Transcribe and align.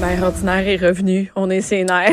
Mère 0.00 0.22
ordinaire 0.24 0.66
est 0.66 0.76
revenue. 0.76 1.30
On 1.36 1.50
est 1.50 1.70
nerfs. 1.72 2.10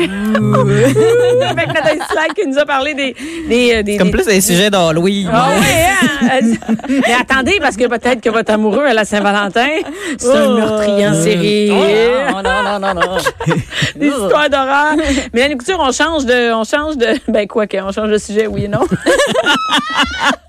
Avec 1.50 1.66
Nathalie 1.74 2.00
Slack 2.10 2.34
qui 2.34 2.46
nous 2.46 2.58
a 2.58 2.66
parlé 2.66 2.92
des... 2.92 3.14
des, 3.48 3.74
euh, 3.76 3.82
des 3.82 3.96
Comme 3.96 4.08
des- 4.08 4.12
plus 4.12 4.26
des 4.26 4.40
sujets 4.42 4.68
d'Halloween. 4.68 5.30
Ah 5.32 5.48
ouais, 5.48 5.86
hein? 6.30 6.40
Mais 6.88 7.14
attendez, 7.18 7.58
parce 7.60 7.76
que 7.76 7.86
peut-être 7.86 8.20
que 8.20 8.28
votre 8.28 8.52
amoureux 8.52 8.84
à 8.84 8.92
la 8.92 9.04
Saint-Valentin, 9.06 9.68
c'est 10.18 10.28
un 10.36 10.48
Oh. 10.50 10.54
meurtrier 10.58 11.08
en 11.08 11.14
série. 11.14 11.70
Oh, 11.72 12.42
non, 12.42 12.62
non, 12.62 12.78
non, 12.78 12.94
non. 12.94 13.16
Des 13.96 14.08
histoires 14.08 14.50
d'horreur. 14.50 14.94
Mais 15.32 15.48
la 15.48 15.54
Couture, 15.54 15.78
on 15.80 15.90
change 15.92 16.26
de, 16.26 16.52
on 16.52 16.64
change 16.64 16.96
de, 16.98 17.06
ben 17.28 17.46
quoi 17.48 17.66
que, 17.66 17.78
on 17.78 17.90
change 17.92 18.10
de 18.10 18.18
sujet, 18.18 18.46
oui 18.46 18.64
et 18.64 18.68
non. 18.68 18.80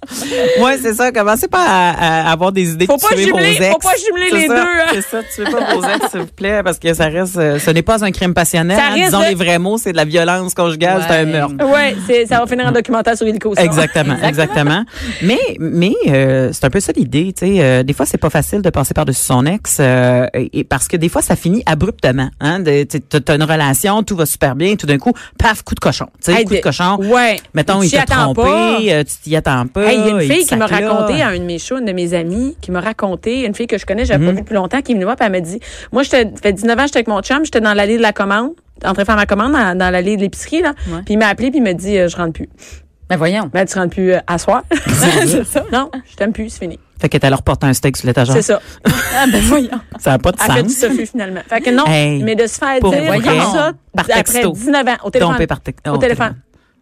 Ouais, 0.61 0.77
c'est 0.81 0.93
ça. 0.93 1.11
Commencez 1.11 1.47
pas 1.47 1.63
à, 1.65 2.27
à 2.27 2.31
avoir 2.31 2.51
des 2.51 2.71
idées 2.71 2.85
Faut 2.85 2.97
pas 2.97 3.09
tuer 3.15 3.31
vos 3.31 3.37
jumeler- 3.37 3.55
ex. 3.61 3.67
faut 3.71 3.77
pas 3.79 3.95
jumeler 3.95 4.41
les 4.41 4.47
ça, 4.47 4.53
deux, 4.55 4.61
hein. 4.61 4.85
C'est 4.93 5.01
ça. 5.01 5.19
Tuez 5.33 5.43
pas 5.45 5.73
vos 5.75 5.83
ex, 5.83 6.11
s'il 6.11 6.19
vous 6.21 6.25
plaît, 6.27 6.61
parce 6.63 6.79
que 6.79 6.93
ça 6.93 7.05
reste, 7.05 7.37
euh, 7.37 7.59
ce 7.59 7.71
n'est 7.71 7.81
pas 7.81 8.03
un 8.03 8.11
crime 8.11 8.33
passionnel. 8.33 8.77
Ça 8.77 8.87
hein. 8.91 8.95
Disons 8.95 9.19
de- 9.21 9.25
les 9.25 9.35
vrais 9.35 9.59
mots, 9.59 9.77
c'est 9.77 9.91
de 9.91 9.97
la 9.97 10.05
violence 10.05 10.53
conjugale, 10.53 11.03
c'est 11.07 11.15
un 11.15 11.25
Ouais. 11.25 11.31
meurtre. 11.31 11.55
ouais, 11.65 11.95
c'est, 12.07 12.25
ça 12.25 12.39
va 12.39 12.47
finir 12.47 12.67
en 12.67 12.71
documentaire 12.71 13.15
sur 13.17 13.27
Illico. 13.27 13.53
ça. 13.55 13.63
Exactement, 13.63 14.15
exactement. 14.23 14.83
Mais 15.21 15.39
mais 15.59 15.93
euh, 16.07 16.49
c'est 16.53 16.65
un 16.65 16.69
peu 16.69 16.79
ça 16.79 16.91
l'idée, 16.95 17.33
tu 17.37 17.45
sais. 17.45 17.61
euh, 17.61 17.83
des 17.83 17.93
fois 17.93 18.05
c'est 18.05 18.17
pas 18.17 18.29
facile 18.29 18.61
de 18.61 18.69
passer 18.69 18.93
par-dessus 18.93 19.23
son 19.23 19.45
ex, 19.45 19.77
euh, 19.79 20.27
et, 20.33 20.63
parce 20.63 20.87
que 20.87 20.97
des 20.97 21.09
fois 21.09 21.21
ça 21.21 21.35
finit 21.35 21.63
abruptement. 21.65 22.29
Hein, 22.39 22.63
tu 22.63 22.71
sais, 22.89 22.99
t'as 23.01 23.35
une 23.35 23.43
relation, 23.43 24.03
tout 24.03 24.15
va 24.15 24.25
super 24.25 24.55
bien, 24.55 24.75
tout 24.75 24.85
d'un 24.87 24.97
coup, 24.97 25.13
paf, 25.37 25.63
coup 25.63 25.75
de 25.75 25.79
cochon. 25.79 26.05
Tu 26.23 26.31
sais, 26.31 26.39
Hey, 26.39 26.45
coup 26.45 26.53
de 26.55 26.59
cochon. 26.59 26.97
Ouais. 26.99 27.37
Mettons, 27.53 27.79
Tu 27.81 27.87
il 27.87 27.91
t'a 27.91 28.01
attends 28.03 28.33
trompé, 28.33 28.93
euh, 28.93 29.03
tu 29.03 29.13
t'y 29.23 29.35
attends 29.35 29.67
pas. 29.67 29.83
Hey, 29.91 29.98
il 29.99 30.05
y 30.05 30.09
a 30.09 30.11
une 30.11 30.21
il 30.21 30.31
fille 30.31 30.45
qui 30.45 30.55
m'a 30.55 30.65
raconté 30.67 31.21
à 31.21 31.35
une 31.35 31.41
de 31.43 31.47
mes 31.47 31.59
shows, 31.59 31.77
une 31.79 31.85
de 31.85 31.91
mes 31.91 32.13
amies, 32.13 32.55
qui 32.61 32.71
m'a 32.71 32.81
raconté, 32.81 33.45
une 33.45 33.53
fille 33.55 33.67
que 33.67 33.77
je 33.77 33.85
connais, 33.85 34.05
j'avais 34.05 34.25
pas 34.25 34.31
vu 34.31 34.41
depuis 34.41 34.53
longtemps, 34.55 34.81
qui 34.81 34.95
me 34.95 35.03
voit, 35.03 35.15
puis 35.15 35.25
elle 35.25 35.31
m'a 35.31 35.39
dit, 35.41 35.59
moi, 35.91 36.03
j'étais, 36.03 36.23
ça 36.23 36.41
fait 36.41 36.53
19 36.53 36.77
ans, 36.79 36.83
j'étais 36.85 36.97
avec 36.97 37.07
mon 37.07 37.21
chum, 37.21 37.43
j'étais 37.45 37.61
dans 37.61 37.73
l'allée 37.73 37.97
de 37.97 38.01
la 38.01 38.13
commande, 38.13 38.51
en 38.85 38.93
train 38.93 39.01
de 39.03 39.05
faire 39.05 39.15
ma 39.15 39.25
commande 39.25 39.51
dans, 39.53 39.77
dans 39.77 39.89
l'allée 39.89 40.15
de 40.17 40.21
l'épicerie, 40.21 40.61
là. 40.61 40.73
Ouais. 40.87 41.01
Puis 41.05 41.13
il 41.13 41.17
m'a 41.17 41.27
appelé, 41.27 41.49
puis 41.51 41.59
il 41.59 41.63
m'a 41.63 41.73
dit, 41.73 41.97
euh, 41.97 42.07
je 42.07 42.15
rentre 42.17 42.33
plus. 42.33 42.49
Ben 43.09 43.17
voyons. 43.17 43.49
Ben, 43.51 43.65
tu 43.65 43.77
rentres 43.77 43.89
plus 43.95 44.13
euh, 44.13 44.19
à 44.27 44.37
soir. 44.37 44.63
c'est 45.25 45.43
ça. 45.43 45.63
Non, 45.73 45.89
je 46.09 46.15
t'aime 46.15 46.31
plus, 46.31 46.49
c'est 46.49 46.59
fini. 46.59 46.77
Fait 47.01 47.09
que 47.09 47.17
t'allais 47.17 47.35
reporter 47.35 47.65
un 47.65 47.73
steak 47.73 47.97
sur 47.97 48.05
l'étagère. 48.07 48.35
C'est 48.35 48.41
ça. 48.43 48.61
Ah 48.85 49.25
ben 49.31 49.41
voyons. 49.41 49.69
Ça 49.99 50.11
n'a 50.11 50.19
pas 50.19 50.31
de 50.31 50.37
Elle 50.45 50.53
fait 50.53 50.63
du 50.63 50.69
sens. 50.69 50.89
sofu, 50.91 51.05
finalement. 51.07 51.39
Fait 51.47 51.61
que 51.61 51.69
non, 51.71 51.85
Hey, 51.87 52.21
mais 52.21 52.35
de 52.35 52.45
se 52.45 52.57
faire 52.59 52.79
dire 52.79 52.81
comme 53.23 53.41
ça, 53.53 53.71
Par 53.95 54.05
après 54.05 54.23
texto. 54.23 54.51
19 54.51 54.87
ans, 54.87 54.95
au 55.05 55.09
téléphone. 55.09 55.45
Par 55.47 55.61
te- 55.61 55.89
Au 55.89 55.97
téléphone. 55.97 56.35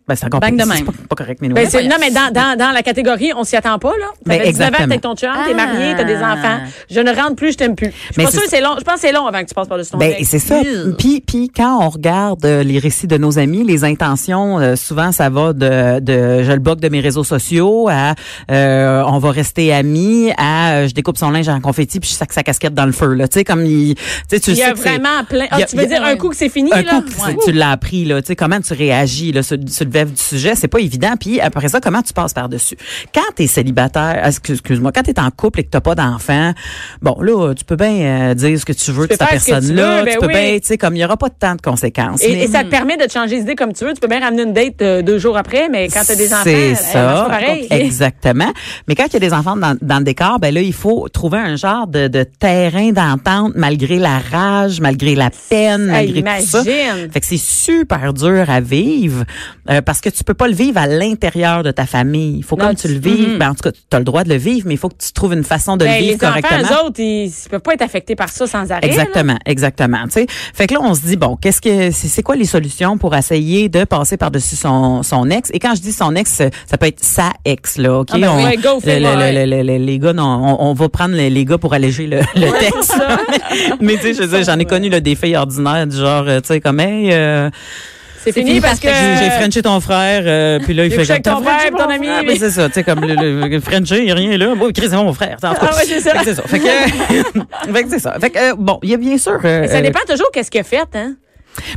Ben, 0.08 0.16
c'est 0.16 0.26
encore 0.26 0.40
Bang 0.40 0.56
pire. 0.56 0.66
de 0.66 0.72
C'est 0.72 0.78
même. 0.78 0.86
pas, 0.86 0.94
pas 1.10 1.16
correct, 1.16 1.40
mais 1.42 1.50
nous. 1.50 1.56
Ben, 1.56 1.70
c'est- 1.70 1.84
non, 1.84 1.98
mais 2.00 2.12
dans, 2.12 2.32
dans, 2.32 2.58
dans 2.58 2.72
la 2.72 2.82
catégorie, 2.82 3.32
on 3.36 3.44
s'y 3.44 3.56
attend 3.58 3.78
pas, 3.78 3.90
là. 4.00 4.06
Ben, 4.26 4.38
T'as 4.38 4.44
fait 4.46 4.52
19 4.52 4.68
ans, 4.68 4.68
exactement. 4.68 4.78
t'es 4.78 4.84
avec 4.94 5.02
ton 5.02 5.16
chum, 5.16 5.30
t'es 5.46 5.52
Ah. 5.54 5.66
marié, 5.66 5.94
t'as 5.98 6.04
des 6.06 6.16
enfants. 6.18 6.60
Je 6.90 7.00
ne 7.02 7.12
rentre 7.14 7.36
plus, 7.36 7.52
je 7.52 7.58
t'aime 7.58 7.76
plus. 7.76 7.88
Je 7.88 8.14
suis 8.14 8.24
pas 8.24 8.26
c'est 8.32 8.38
sûre 8.38 8.44
que 8.44 8.50
c'est 8.50 8.62
long. 8.62 8.76
Je 8.80 8.84
pense 8.84 8.94
que 8.96 9.00
c'est 9.02 9.12
long 9.12 9.26
avant 9.28 9.42
que 9.42 9.48
tu 9.50 9.54
passes 9.54 9.68
par-dessus 9.68 9.92
ton 9.92 9.98
Ben, 9.98 10.14
c'est 10.24 10.40
ça. 10.40 10.62
Puis, 10.98 11.22
puis 11.26 11.50
quand 11.54 11.84
on 11.86 11.90
regarde 11.90 12.44
euh, 12.46 12.64
les 12.64 12.80
récits 12.80 13.08
de 13.08 13.18
nos 13.18 13.38
amis, 13.38 13.64
les 13.66 13.84
intentions, 13.84 14.60
euh, 14.60 14.76
souvent 14.78 15.12
ça 15.12 15.30
va 15.30 15.52
de, 15.54 16.00
de 16.00 16.44
je 16.44 16.52
le 16.54 16.60
bloque 16.60 16.80
de 16.80 16.90
mes 16.90 17.00
réseaux 17.02 17.24
sociaux 17.26 17.90
à 17.90 18.16
euh, 18.52 19.04
on 19.08 19.20
va 19.20 19.32
rester 19.32 19.74
amis 19.74 20.32
à 20.38 20.72
euh, 20.72 20.88
je 20.88 20.94
découpe 20.94 21.18
son 21.18 21.32
linge 21.32 21.50
en 21.50 21.60
confetti 21.60 22.00
puis 22.00 22.10
je 22.10 22.16
sac 22.16 22.32
sa 22.32 22.44
casquette 22.44 22.74
dans 22.74 22.86
le 22.86 22.92
feu 22.94 23.14
là. 23.14 23.28
Tu 23.28 23.40
sais 23.40 23.44
comme 23.44 23.66
il, 23.66 23.96
tu 23.96 24.02
sais 24.30 24.40
tu 24.40 24.52
Il 24.52 24.58
y 24.58 24.64
a 24.64 24.74
vraiment 24.74 25.24
plein. 25.28 25.46
il 25.46 25.48
Ah, 25.52 25.58
a- 25.58 25.64
tu 25.64 25.76
veux 25.76 25.84
a- 25.84 25.86
dire 25.86 26.04
un 26.04 26.16
coup 26.16 26.30
que 26.30 26.36
c'est 26.38 26.50
fini, 26.50 26.72
un 26.74 26.82
là? 26.82 27.04
tu 27.44 27.52
l'as 27.52 27.72
appris 27.72 28.06
là, 28.06 28.22
tu 28.22 28.28
sais 28.28 28.36
comment 28.36 28.60
tu 28.62 28.74
réagis 28.74 29.32
là 29.34 29.44
sur, 29.44 29.58
sur 29.68 29.86
le 29.86 29.92
vif 30.06 30.14
du 30.14 30.22
sujet, 30.22 30.56
c'est 30.56 30.68
pas 30.68 30.80
évident. 30.80 31.14
Puis 31.20 31.40
après 31.42 31.68
ça, 31.70 31.80
comment 31.80 32.02
tu 32.02 32.14
passes 32.14 32.34
par 32.34 32.50
dessus 32.50 32.76
Quand 33.14 33.22
t'es 33.36 33.48
célibataire, 33.48 34.26
excuse- 34.26 34.56
excuse-moi, 34.56 34.92
quand 34.94 35.04
t'es 35.04 35.20
en 35.20 35.30
couple 35.32 35.62
et 35.62 35.64
que 35.64 35.70
t'as 35.70 35.82
pas 35.82 35.96
d'enfant, 35.96 36.54
bon 37.02 37.18
là, 37.22 37.54
tu 37.54 37.66
peux 37.66 37.76
bien 37.76 38.32
euh, 38.32 38.34
dire 38.34 38.60
ce 38.60 38.66
que 38.66 38.74
tu 38.74 38.92
veux 38.92 39.08
Tu 39.08 39.14
de 39.14 39.18
peux 39.18 39.26
ta 39.26 39.28
faire 39.28 39.42
ce 39.42 39.46
que 39.52 39.68
tu 39.68 39.74
ben 39.74 40.20
peux 40.20 40.28
oui. 40.28 40.34
bien, 40.34 40.60
tu 40.60 40.68
sais 40.68 40.78
comme 40.78 40.96
il 40.96 41.00
y 41.00 41.06
aura 41.06 41.18
pas 41.18 41.30
temps 41.30 41.56
de 41.56 41.62
conséquences. 41.62 42.22
Et, 42.24 42.34
Mais- 42.36 42.44
et 42.44 42.48
ça 42.48 42.64
te 42.64 42.70
permet 42.70 42.98
de 42.98 43.04
te 43.06 43.12
changer 43.12 43.40
d'idée 43.40 43.56
comme 43.56 43.74
tu 43.74 43.86
veux. 43.86 43.94
Tu 43.94 44.00
peux 44.00 44.08
bien 44.08 44.20
ramener 44.20 44.44
une 44.44 44.54
date 44.54 44.82
euh, 44.82 45.02
deux 45.02 45.20
jours 45.20 45.38
après, 45.38 45.70
mais 45.70 45.88
quand 45.90 46.02
t'as 46.06 46.16
des 46.16 46.34
enfants, 46.34 46.44
c'est 46.44 46.70
marche 46.72 46.82
ça, 46.84 47.26
pas 47.28 47.30
pareil. 47.30 47.68
exactement. 47.72 48.52
Mais 48.88 48.96
quand 48.96 49.06
il 49.08 49.14
y 49.14 49.18
a 49.18 49.20
des 49.20 49.34
enfants 49.34 49.56
dans, 49.56 49.78
dans 49.82 49.98
le 50.00 50.04
décor, 50.04 50.40
ben 50.40 50.54
là, 50.54 50.62
il 50.62 50.74
faut 50.74 51.08
trouver 51.10 51.38
un 51.40 51.56
genre 51.56 51.88
de, 51.88 52.08
de 52.08 52.24
terrain 52.24 52.92
d'entente 52.92 53.54
malgré 53.56 53.98
la 53.98 54.20
rage, 54.20 54.80
malgré 54.82 55.16
la 55.16 55.30
peine, 55.50 55.86
malgré 55.88 56.22
tout 56.22 56.46
ça. 56.46 56.64
Fait 56.64 57.20
que 57.20 57.26
c'est 57.26 57.38
super 57.38 58.14
dur 58.14 58.46
à 58.50 58.60
vivre 58.62 59.24
euh, 59.70 59.82
parce 59.88 60.02
que 60.02 60.10
tu 60.10 60.24
peux 60.24 60.34
pas 60.36 60.48
le 60.48 60.54
vivre 60.54 60.78
à 60.80 60.86
l'intérieur 60.86 61.64
de 61.64 61.72
ta 61.72 61.86
famille. 61.88 62.38
Il 62.38 62.44
faut 62.44 62.56
Non, 62.58 62.66
comme 62.68 62.76
tu 62.76 62.88
tu- 62.88 62.94
le 62.94 63.00
vives. 63.00 63.30
Mhm. 63.30 63.38
Ben, 63.40 63.50
en 63.52 63.56
tout 63.56 63.64
cas, 63.64 63.72
tu 63.72 63.80
as 63.96 63.98
le 64.00 64.06
droit 64.06 64.24
de 64.24 64.30
le 64.30 64.36
vivre, 64.36 64.68
mais 64.68 64.76
il 64.76 64.78
faut 64.78 64.90
que 64.90 64.98
tu 65.04 65.12
trouves 65.14 65.34
une 65.34 65.44
façon 65.44 65.78
de 65.78 65.86
Ben, 65.86 65.94
le 65.96 66.00
les 66.06 66.12
vivre 66.12 66.28
enfants, 66.28 66.42
correctement. 66.42 66.70
eux 66.84 66.86
autres, 66.86 67.00
ils, 67.00 67.26
ils 67.28 67.50
peuvent 67.50 67.62
pas 67.62 67.74
être 67.74 67.82
affectés 67.82 68.16
par 68.16 68.30
ça 68.30 68.46
sans 68.46 68.70
arrêt. 68.72 68.82
là. 68.82 68.88
Exactement, 68.88 69.38
exactement. 69.46 70.04
Tu 70.06 70.12
sais, 70.12 70.28
fait 70.54 70.68
que 70.68 70.74
là 70.74 70.82
on 70.84 70.94
se 70.94 71.02
dit 71.02 71.16
bon, 71.16 71.38
qu'est-ce 71.38 71.62
que 71.62 71.90
c'est 71.92 72.22
quoi 72.22 72.36
les 72.36 72.46
solutions 72.46 72.98
pour 72.98 73.16
essayer 73.16 73.70
de 73.70 73.86
passer 73.86 74.18
par-dessus 74.18 74.56
son 74.58 75.02
son 75.04 75.30
ex? 75.30 75.50
Et 75.54 75.60
quand 75.60 75.74
je 75.76 75.82
dis 75.82 75.94
son 75.94 76.14
ex, 76.16 76.30
ça 76.66 76.78
peut 76.78 76.88
être 76.88 77.04
sa 77.04 77.32
ex 77.46 77.78
là, 77.78 78.00
ok? 78.00 78.10
Ah 78.12 78.18
ben 78.20 78.30
on, 78.30 78.44
go, 78.62 78.80
le- 78.86 79.00
le- 79.00 79.18
ouais. 79.18 79.46
le- 79.64 79.78
Les 79.78 80.00
gars, 80.00 80.14
non, 80.14 80.24
on, 80.60 80.70
on 80.70 80.74
va 80.74 80.90
prendre 80.90 81.16
les, 81.16 81.30
les 81.30 81.46
gars 81.46 81.58
pour 81.58 81.74
alléger 81.74 82.08
le, 82.08 82.20
le 82.36 82.60
texte. 82.60 82.94
Mais 83.80 83.96
tu 83.98 84.14
sais, 84.14 84.28
je 84.28 84.44
j'en 84.44 84.60
ai 84.60 84.66
connu 84.66 84.90
là, 84.90 85.00
des 85.00 85.16
filles 85.16 85.38
ordinaires 85.38 85.88
du 85.88 85.96
genre, 85.96 86.26
euh, 86.28 86.42
tu 86.42 86.48
sais, 86.48 86.60
comme 86.60 86.80
hey. 86.82 87.10
euh, 87.14 87.50
C'est 88.34 88.40
fini 88.42 88.62
parce 88.62 88.80
que. 88.80 88.88
j'ai 88.90 89.24
j'ai 89.26 89.30
frenché 89.32 89.62
ton 89.62 89.80
frère, 89.80 90.24
euh, 90.26 90.60
puis 90.64 90.74
là, 90.74 90.86
il 90.86 90.92
fait 90.92 91.06
comme, 91.08 91.22
ton 91.22 91.42
frenché 91.44 91.68
frère, 91.68 91.72
ton 91.72 91.90
ami, 91.90 92.08
frère? 92.08 92.24
mais- 92.24 92.34
Mais 92.34 92.40
c'est 92.40 92.52
ça, 92.52 92.68
tu 92.68 92.74
sais, 92.74 92.84
comme 92.84 93.02
le, 93.02 93.48
le, 93.48 93.60
frenché, 93.62 94.00
il 94.00 94.08
y 94.10 94.12
a 94.12 94.16
rien 94.16 94.38
là. 94.38 94.54
Bon, 94.56 94.70
Chris, 94.74 94.88
c'est 94.90 94.96
mon 94.96 95.14
frère. 95.14 95.38
Ah 95.44 95.52
ouais, 95.52 95.84
c'est 95.86 96.00
ça. 96.02 96.12
Fait 96.12 96.20
que 96.20 96.26
c'est 96.26 96.36
ça. 96.36 96.44
Fait 96.44 96.60
que, 96.60 97.74
fait 97.74 97.84
que 97.84 97.90
c'est 97.90 98.00
ça. 98.00 98.18
Fait 98.20 98.30
que, 98.30 98.52
euh, 98.52 98.56
bon, 98.58 98.80
il 98.84 98.90
y 98.90 98.94
a 98.94 98.98
bien 98.98 99.18
sûr. 99.18 99.40
euh, 99.44 99.62
Mais 99.62 99.68
ça 99.68 99.78
euh, 99.78 99.82
dépend 99.82 100.00
toujours 100.08 100.30
qu'est-ce 100.32 100.52
qu'il 100.52 100.62
a 100.62 100.64
fait, 100.64 100.84
hein. 100.96 101.16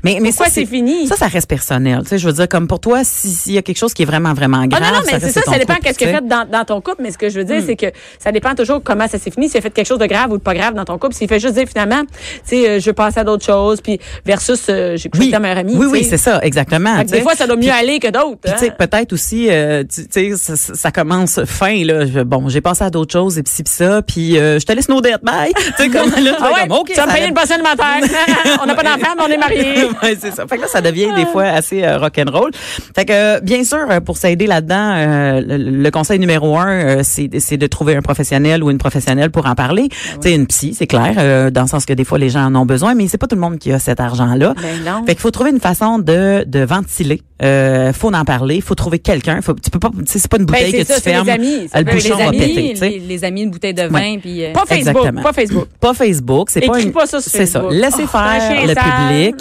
Mais, 0.05 0.19
mais 0.21 0.29
Pourquoi 0.31 0.47
ça, 0.47 0.53
c'est 0.53 0.67
fini? 0.67 1.07
Ça, 1.07 1.17
ça 1.17 1.27
reste 1.27 1.49
personnel. 1.49 2.01
Tu 2.03 2.09
sais, 2.09 2.19
je 2.19 2.27
veux 2.27 2.33
dire, 2.33 2.49
comme 2.49 2.67
pour 2.69 2.81
toi, 2.81 3.01
si- 3.05 3.29
s'il 3.31 3.53
y 3.53 3.59
a 3.59 3.63
quelque 3.63 3.79
chose 3.79 3.95
qui 3.95 4.03
est 4.03 4.07
vraiment, 4.07 4.35
vraiment 4.35 4.61
Ah 4.63 4.67
grave. 4.67 4.83
non, 4.83 4.99
non, 4.99 5.03
mais 5.07 5.21
c'est 5.21 5.31
ça, 5.31 5.43
ça 5.43 5.59
dépend 5.59 5.75
qu'est-ce 5.77 5.99
qu'il 5.99 6.09
tu 6.09 6.15
fait 6.15 6.27
dans, 6.27 6.47
dans 6.51 6.65
ton 6.65 6.81
couple, 6.81 7.03
mais 7.03 7.11
ce 7.11 7.19
que 7.19 7.29
je 7.29 7.39
veux 7.39 7.45
dire, 7.45 7.63
c'est 7.65 7.77
que 7.77 7.87
ça 8.19 8.33
dépend 8.33 8.55
toujours 8.55 8.83
comment 8.83 9.09
ça 9.09 9.19
s'est 9.19 9.31
fini, 9.31 9.49
s'il 9.49 9.59
a 9.59 9.61
fait 9.63 9.71
quelque 9.71 9.87
chose 9.87 9.99
de 9.99 10.07
grave 10.07 10.31
ou 10.33 10.37
de 10.39 10.43
pas 10.43 10.55
grave 10.55 10.75
dans 10.75 10.85
ton 10.85 10.99
couple. 10.99 11.15
S'il 11.15 11.29
fait 11.29 11.41
juste 11.41 11.55
dire 11.55 11.67
finalement, 11.69 12.03
tu 12.03 12.17
sais, 12.45 12.69
euh, 12.69 12.81
je 12.81 12.87
veux 12.87 12.93
passer 12.93 13.21
à 13.21 13.25
d'autres 13.25 13.45
choses, 13.45 13.81
puis 13.81 13.99
versus, 14.25 14.61
euh, 14.69 14.97
j'ai 14.97 15.09
couché 15.09 15.21
Oui, 15.25 15.27
avec 15.27 15.33
ta 15.33 15.39
meilleure 15.41 15.59
amie. 15.59 15.75
oui, 15.77 15.87
oui, 15.91 16.05
c'est 16.09 16.17
ça, 16.19 16.41
exactement. 16.43 17.03
Que 17.03 17.09
des 17.11 17.23
fois, 17.23 17.35
ça 17.35 17.47
doit 17.47 17.57
mieux 17.57 17.63
Puis- 17.63 17.71
aller 17.71 17.99
que 17.99 18.09
d'autres. 18.09 18.39
Puis, 18.43 18.53
tu 18.53 18.59
sais, 18.59 18.71
hein. 18.71 18.75
peut-être 18.79 19.13
aussi, 19.13 19.49
euh, 19.51 19.85
tu 19.85 20.07
sais, 20.11 20.33
ça, 20.37 20.91
commence 20.91 21.45
fin, 21.45 21.85
là. 21.85 22.07
Je- 22.07 22.21
bon, 22.21 22.49
j'ai 22.49 22.61
passé 22.61 22.85
à 22.85 22.91
d'autres 22.91 23.13
choses, 23.13 23.39
et 23.39 23.43
puis 23.43 23.53
ci, 23.53 23.63
puis 23.63 23.73
ça, 23.73 24.03
puis 24.03 24.39
euh, 24.39 24.59
je 24.59 24.67
te 24.67 24.73
laisse 24.73 24.89
nos 24.89 25.01
dettes, 25.01 25.23
bye. 25.23 25.53
tu 25.55 25.63
sais, 25.77 25.89
comme 25.89 26.11
là, 26.11 26.17
tu 26.17 26.37
Ah 26.41 26.47
fais 26.49 26.55
ouais, 26.55 26.69
comme, 26.69 26.79
OK, 26.79 26.89
tu 26.91 26.95
vas 26.95 27.07
me 27.07 27.13
payer 27.13 27.29
une 27.29 27.35
pension 27.35 27.55
alimentaire. 27.55 28.01
on 28.63 28.67
n'a 28.67 28.75
pas 28.75 28.83
d'enfant, 28.83 29.15
mais 29.17 29.23
on 29.27 29.29
est 29.29 29.37
mariés. 29.39 29.70
ouais, 30.03 30.17
c'est 30.19 30.33
ça. 30.33 30.47
Fait 30.47 30.57
que 30.57 30.63
là, 30.63 30.69
ça 30.69 30.81
devient 30.81 31.09
des 31.17 31.27
fois 31.27 31.45
assez 31.45 31.85
euh, 31.85 31.99
rock'n'roll. 31.99 32.51
Fait 32.95 33.05
que, 33.05 33.13
euh, 33.13 33.41
bien 33.41 33.65
sûr, 33.65 33.87
euh, 33.91 34.01
pour 34.01 34.17
s'aider 34.17 34.47
là-dedans, 34.47 34.95
euh, 34.95 35.41
le, 35.41 35.57
le 35.57 35.91
conseil 35.91 36.19
numéro 36.19 36.59
un, 36.59 37.03
c'est, 37.03 37.29
de 37.29 37.67
trouver 37.67 37.97
un 37.97 38.03
professionnel 38.03 38.63
ou 38.63 38.71
une 38.71 38.79
professionnelle 38.79 39.31
pour 39.31 39.47
en 39.47 39.55
parler. 39.55 39.89
Ah 39.91 40.19
Tu 40.21 40.29
sais, 40.29 40.35
une 40.35 40.47
psy, 40.47 40.75
c'est 40.75 40.87
clair, 40.87 41.51
dans 41.51 41.63
le 41.63 41.69
sens 41.69 41.85
que 41.87 41.93
des 41.93 42.05
fois, 42.05 42.19
les 42.19 42.31
gens 42.31 42.45
en 42.47 42.55
ont 42.55 42.67
besoin, 42.67 42.95
mais 42.95 43.09
c'est 43.09 43.19
pas 43.19 43.27
tout 43.27 43.37
le 43.37 43.41
monde 43.41 43.59
qui 43.59 43.73
a 43.73 43.79
cet 43.79 44.01
argent-là. 44.01 44.55
Ben. 44.61 45.03
Fait 45.07 45.15
qu'il 45.15 45.21
faut 45.21 45.31
trouver 45.31 45.51
une 45.51 45.61
façon 45.61 45.99
de, 45.99 46.45
de 46.47 46.61
ventiler. 46.61 47.23
Euh, 47.43 47.93
faut 47.95 48.13
en 48.13 48.25
parler. 48.25 48.61
Faut 48.61 48.75
trouver 48.75 48.99
quelqu'un. 48.99 49.41
Faut, 49.41 49.55
tu 49.55 49.71
peux 49.71 49.79
pas, 49.79 49.89
tu 49.91 50.05
sais, 50.07 50.19
c'est 50.19 50.31
pas 50.31 50.37
une 50.37 50.45
Ben, 50.45 50.53
bouteille 50.67 50.73
que 50.85 50.85
ça, 50.87 50.97
tu 50.97 51.01
fermes. 51.03 51.27
les 51.27 51.33
amis. 51.33 51.69
Ça 51.73 51.79
le 51.81 51.85
bouchon 51.91 52.17
les 52.19 52.23
va 52.23 52.29
amis, 52.29 52.39
péter, 52.39 52.55
les, 52.63 52.69
tu 52.71 52.77
sais. 52.77 53.01
les, 53.07 53.25
amis, 53.25 53.43
une 53.43 53.51
bouteille 53.51 53.73
de 53.75 53.83
vin, 53.85 53.99
Ouais. 53.99 54.19
puis... 54.21 54.45
euh, 54.45 54.53
Pas 54.53 54.65
Facebook, 54.67 54.89
Exactement. 54.97 55.23
pas 55.23 55.33
Facebook. 55.33 55.69
Pas 55.81 55.95
Facebook, 55.95 56.51
c'est 56.51 56.61
pas 56.61 56.81
une- 56.81 56.93
pas 56.93 57.07
ça 57.07 57.21
sur 57.21 57.31
C'est 57.31 57.47
ça. 57.47 57.63
Laissez 57.71 58.03
Oh, 58.05 58.07
faire 58.09 58.67
le 58.67 58.75
public. 58.75 59.35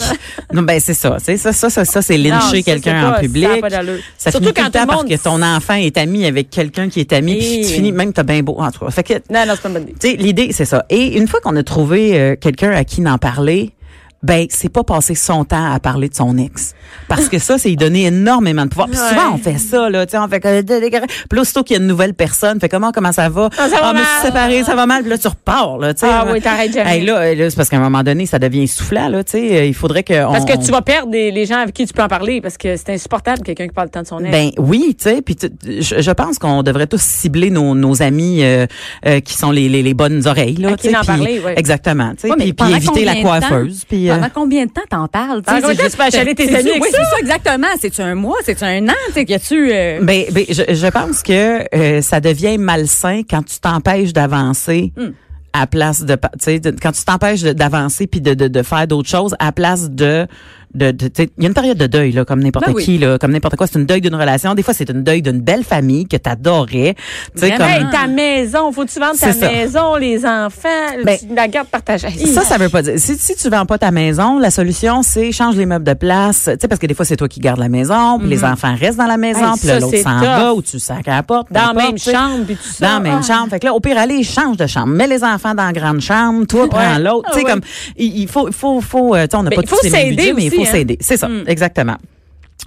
Non 0.54 0.62
ben 0.64 0.80
c'est 0.80 0.94
ça, 0.94 1.18
c'est 1.20 1.38
ça 1.38 1.52
ça 1.54 1.70
ça, 1.70 1.86
ça 1.86 2.02
c'est 2.02 2.18
Non, 2.18 2.24
ça, 2.24 2.30
lyncher 2.36 2.48
c'est 2.58 2.64
quelqu'un 2.64 3.02
pas- 3.02 3.10
en 3.10 3.14
ça 3.16 3.20
public. 3.20 3.62
pas 3.62 3.70
d'allure. 3.70 3.94
Ça 4.18 4.32
Surtout 4.32 4.46
finit 4.48 4.54
tout 4.56 4.62
quand 4.62 4.68
le 4.68 4.72
temps 4.72 4.86
parce 4.88 5.04
que 5.06 5.16
ton 5.24 5.42
enfant 5.42 5.74
est 5.76 5.98
ami 5.98 6.26
avec 6.26 6.50
quelqu'un 6.50 6.90
qui 6.90 7.02
est 7.02 7.14
ami 7.14 7.38
puis 7.38 7.62
tu 7.68 7.74
finis 7.74 7.92
même 7.92 8.14
t'as 8.14 8.24
bien 8.24 8.42
beau 8.44 8.56
en 8.60 8.72
tout 8.72 8.86
cas. 8.86 8.92
Fait 8.92 9.04
que 9.04 9.14
Non, 9.32 9.46
non, 9.46 9.54
c'est 9.56 9.62
pas 9.62 9.68
une 9.70 9.74
bonne 9.74 9.84
idée. 9.84 9.96
tu 10.00 10.10
sais 10.10 10.16
l'idée 10.16 10.50
c'est 10.52 10.66
ça. 10.66 10.86
Et 10.90 11.18
une 11.18 11.28
fois 11.28 11.40
qu'on 11.42 11.56
a 11.56 11.64
trouvé 11.64 12.20
euh, 12.20 12.36
quelqu'un 12.36 12.72
à 12.72 12.84
qui 12.84 13.02
n'en 13.02 13.18
parler 13.18 13.72
ben 14.22 14.46
c'est 14.50 14.70
pas 14.70 14.84
passer 14.84 15.16
son 15.16 15.46
temps 15.46 15.72
à 15.74 15.80
parler 15.80 16.10
de 16.10 16.16
son 16.16 16.38
ex 16.38 16.74
parce 17.08 17.30
que 17.30 17.40
ça 17.40 17.58
c'est 17.58 17.72
y 17.72 17.78
donner 17.78 18.06
énormément 18.08 18.64
de 18.66 18.70
pouvoir 18.70 18.90
puis 18.90 19.00
Ouais. 19.00 19.08
souvent 19.10 19.34
on 19.34 19.38
fait 19.38 19.58
ça 19.58 19.90
là 19.90 20.06
tu 20.06 20.12
sais 20.12 20.18
on 20.18 20.28
fait 20.28 20.40
que 20.42 20.62
puis 20.62 21.00
là 21.32 21.42
aussitôt 21.42 21.64
qu'il 21.64 21.78
y 21.78 21.80
a 21.80 21.82
une 21.82 21.88
nouvelle 21.88 22.14
personne 22.14 22.60
fait 22.60 22.68
comment 22.68 22.92
comment 22.92 23.12
ça 23.14 23.30
va? 23.30 23.50
Ah, 23.58 23.70
ça 23.70 23.80
va 23.80 23.90
je 23.92 23.94
me 23.94 24.04
suis 24.04 24.08
mal. 24.14 24.26
séparée 24.26 24.64
ça 24.64 24.76
va 24.76 24.86
mal 24.86 25.02
puis 25.04 25.10
là 25.10 25.18
tu 25.18 25.28
repars 25.28 25.78
là 25.78 25.94
tu 25.94 26.02
sais 26.02 26.08
Ah 26.12 26.26
oui, 26.30 26.42
t'arrêtes 26.42 26.74
jamais. 26.74 26.98
Hey, 27.00 27.06
là, 27.06 27.34
là, 27.34 27.50
c'est 27.50 27.56
parce 27.56 27.70
qu'à 27.70 27.78
un 27.78 27.82
moment 27.82 28.04
donné 28.04 28.26
ça 28.26 28.40
devient 28.40 28.68
soufflant 28.68 29.08
là 29.08 29.24
tu 29.24 29.32
sais 29.32 29.68
il 29.70 29.74
faudrait 29.74 30.04
que 30.04 30.22
Parce 30.26 30.44
on- 30.44 30.46
que 30.46 30.66
tu 30.66 30.72
vas 30.72 30.82
perdre 30.82 31.12
des- 31.12 31.32
les 31.32 31.46
gens 31.46 31.60
avec 31.60 31.74
qui 31.74 31.86
tu 31.86 31.94
peux 31.94 32.04
en 32.04 32.08
parler 32.10 32.42
parce 32.42 32.58
que 32.58 32.76
c'est 32.76 32.90
insupportable 32.94 33.42
quelqu'un 33.44 33.68
qui 33.68 33.74
parle 33.74 33.88
le 33.88 33.92
temps 33.92 34.02
de 34.02 34.08
son 34.08 34.20
ex. 34.20 34.32
Ben 34.32 34.50
oui, 34.58 34.96
tu 34.98 35.04
sais, 35.06 35.22
puis 35.22 35.36
tu- 35.38 35.50
je, 35.80 36.02
je 36.02 36.12
pense 36.12 36.40
qu'on 36.40 36.62
devrait 36.64 36.88
tous 36.88 37.02
cibler 37.02 37.50
nos, 37.52 37.74
nos 37.76 38.02
amis 38.02 38.40
euh, 38.44 38.66
euh, 39.06 39.20
qui 39.22 39.34
sont 39.36 39.52
les, 39.52 39.70
les, 39.70 39.82
les 39.84 39.94
bonnes 39.94 40.28
oreilles 40.28 40.56
là, 40.58 40.70
À 40.74 40.76
qui 40.76 40.96
en 40.96 41.04
parler, 41.04 41.40
ouais. 41.40 41.54
Exactement, 41.58 42.12
tu 42.20 42.28
sais, 42.28 42.36
puis, 42.36 42.74
éviter 42.76 43.06
la 43.06 43.16
coiffeuse, 43.22 43.86
puis 43.88 44.09
Pendant 44.16 44.30
combien 44.34 44.66
de 44.66 44.72
temps 44.72 44.82
t'en 44.90 45.08
parles? 45.08 45.42
Tu 45.48 45.54
sais, 45.54 45.90
tu 45.90 45.98
peux 45.98 46.04
achaler 46.04 46.36
tes 46.36 46.48
c'est- 46.48 46.56
amis 46.56 46.70
avec 46.70 46.82
Oui, 46.84 46.90
ça? 46.92 46.98
c'est 47.04 47.10
ça, 47.16 47.20
exactement. 47.22 47.68
C'est-tu 47.80 48.02
un 48.02 48.16
mois? 48.16 48.38
C'est-tu 48.44 48.64
un 48.64 48.88
an? 48.90 48.94
Tu 49.08 49.14
sais, 49.14 49.24
y 49.24 49.34
a-tu... 49.34 49.72
euh, 49.72 50.00
Ben, 50.02 50.26
ben, 50.32 50.46
je, 50.50 50.74
je 50.74 50.88
pense 50.88 51.24
que 51.24 51.64
euh, 51.76 52.02
ça 52.02 52.20
devient 52.20 52.58
malsain 52.58 53.22
quand 53.30 53.44
tu 53.44 53.60
t'empêches 53.60 54.14
d'avancer. 54.14 54.92
Hmm. 54.98 55.12
à 55.52 55.66
place 55.66 56.02
de, 56.04 56.16
tu 56.44 56.62
quand 56.80 56.92
tu 56.92 57.04
t'empêches 57.04 57.42
d'avancer 57.42 58.06
puis 58.06 58.22
de, 58.22 58.36
de, 58.36 58.48
de 58.48 58.62
faire 58.62 58.86
d'autres 58.86 59.10
choses 59.10 59.36
à 59.40 59.52
place 59.52 59.90
de 59.90 60.28
de, 60.74 60.92
de- 60.92 61.10
il 61.18 61.44
y 61.44 61.46
a 61.46 61.48
une 61.48 61.54
période 61.54 61.78
de 61.78 61.88
deuil 61.88 62.12
là 62.12 62.26
comme 62.26 62.42
n'importe 62.44 62.68
Ben 62.68 62.74
oui. 62.76 62.84
qui 62.84 62.98
là 63.00 63.18
comme 63.18 63.32
n'importe 63.32 63.56
quoi 63.56 63.66
c'est 63.68 63.80
une 63.80 63.86
deuil 63.86 64.02
d'une 64.02 64.14
relation 64.16 64.54
des 64.54 64.62
fois 64.64 64.74
c'est 64.74 64.90
une 64.90 65.04
deuil 65.04 65.22
d'une 65.24 65.40
belle 65.42 65.64
famille 65.64 66.08
que 66.08 66.16
t'adorais 66.18 66.96
tu 67.36 67.42
sais 67.42 67.52
comme 67.52 67.66
Hey, 67.68 67.86
ta 67.92 68.08
maison, 68.08 68.72
faut 68.72 68.86
que 68.86 68.90
tu 68.92 69.00
vendes 69.00 69.18
ta 69.20 69.32
ça. 69.34 69.48
maison, 69.52 69.96
les 69.96 70.26
enfants, 70.26 70.70
Ben, 71.04 71.18
tu 71.18 71.34
la 71.36 71.48
garde 71.48 71.68
partagée. 71.68 72.10
Ça, 72.26 72.42
ça 72.42 72.58
veut 72.58 72.70
pas 72.70 72.82
dire. 72.82 72.94
Si, 72.98 73.16
si 73.18 73.36
tu 73.36 73.50
vends 73.50 73.66
pas 73.66 73.78
ta 73.78 73.92
maison, 73.92 74.40
la 74.40 74.50
solution, 74.52 75.02
c'est 75.04 75.32
change 75.32 75.56
les 75.56 75.66
meubles 75.66 75.86
de 75.86 75.94
place. 75.94 76.46
Tu 76.46 76.52
sais, 76.62 76.68
parce 76.68 76.80
que 76.80 76.88
des 76.88 76.94
fois, 76.94 77.06
c'est 77.06 77.16
toi 77.18 77.28
qui 77.28 77.40
gardes 77.40 77.60
la 77.60 77.70
maison, 77.70 78.20
puis 78.20 78.28
les 78.30 78.44
enfants 78.44 78.76
restent 78.80 78.98
dans 78.98 79.06
la 79.06 79.18
maison. 79.18 79.54
Hey, 79.54 79.60
puis 79.60 79.70
l'autre 79.80 79.98
s'en 79.98 80.20
va 80.20 80.54
ou 80.54 80.62
tu 80.62 80.80
sacs 80.80 81.08
à 81.08 81.16
la 81.18 81.24
porte. 81.24 81.52
dans 81.52 81.68
la 81.68 81.74
même 81.74 81.98
chambre 81.98 82.46
puis 82.46 82.56
tout 82.56 82.64
ça. 82.64 82.86
Dans 82.88 82.94
la 82.96 83.00
même 83.00 83.20
Ah. 83.24 83.28
chambre. 83.28 83.50
Fait 83.50 83.60
que 83.60 83.66
là, 83.66 83.74
au 83.74 83.80
pire, 83.80 83.98
allez, 83.98 84.24
change 84.24 84.58
de 84.58 84.68
chambre. 84.68 84.88
Mets 84.88 85.08
les 85.08 85.24
enfants 85.24 85.54
dans 85.56 85.66
la 85.66 85.74
grande 85.74 86.02
chambre. 86.02 86.46
Toi, 86.48 86.68
prends 86.70 86.98
l'autre. 86.98 87.28
Ah 87.28 87.32
Tu 87.34 87.40
sais, 87.40 87.46
ouais. 87.46 87.52
comme, 87.52 87.62
il, 87.98 88.18
il 88.22 88.28
faut, 88.28 88.48
il 88.48 88.54
faut, 88.54 88.82
faut, 88.82 89.16
euh, 89.16 89.28
on 89.34 89.44
n'a 89.44 89.50
Ben, 89.52 89.56
pas 89.58 89.64
tous 89.64 89.78
les 89.84 89.90
mêmes 89.90 90.02
s'aider 90.02 90.16
budgets, 90.16 90.34
mais 90.34 90.44
il 90.46 90.48
aussi, 90.50 90.59
faut 90.66 90.70
hein? 90.70 90.72
s'aider. 90.72 90.98
C'est 91.02 91.18
ça. 91.18 91.28
Mm. 91.28 91.44
Exactement. 91.48 91.98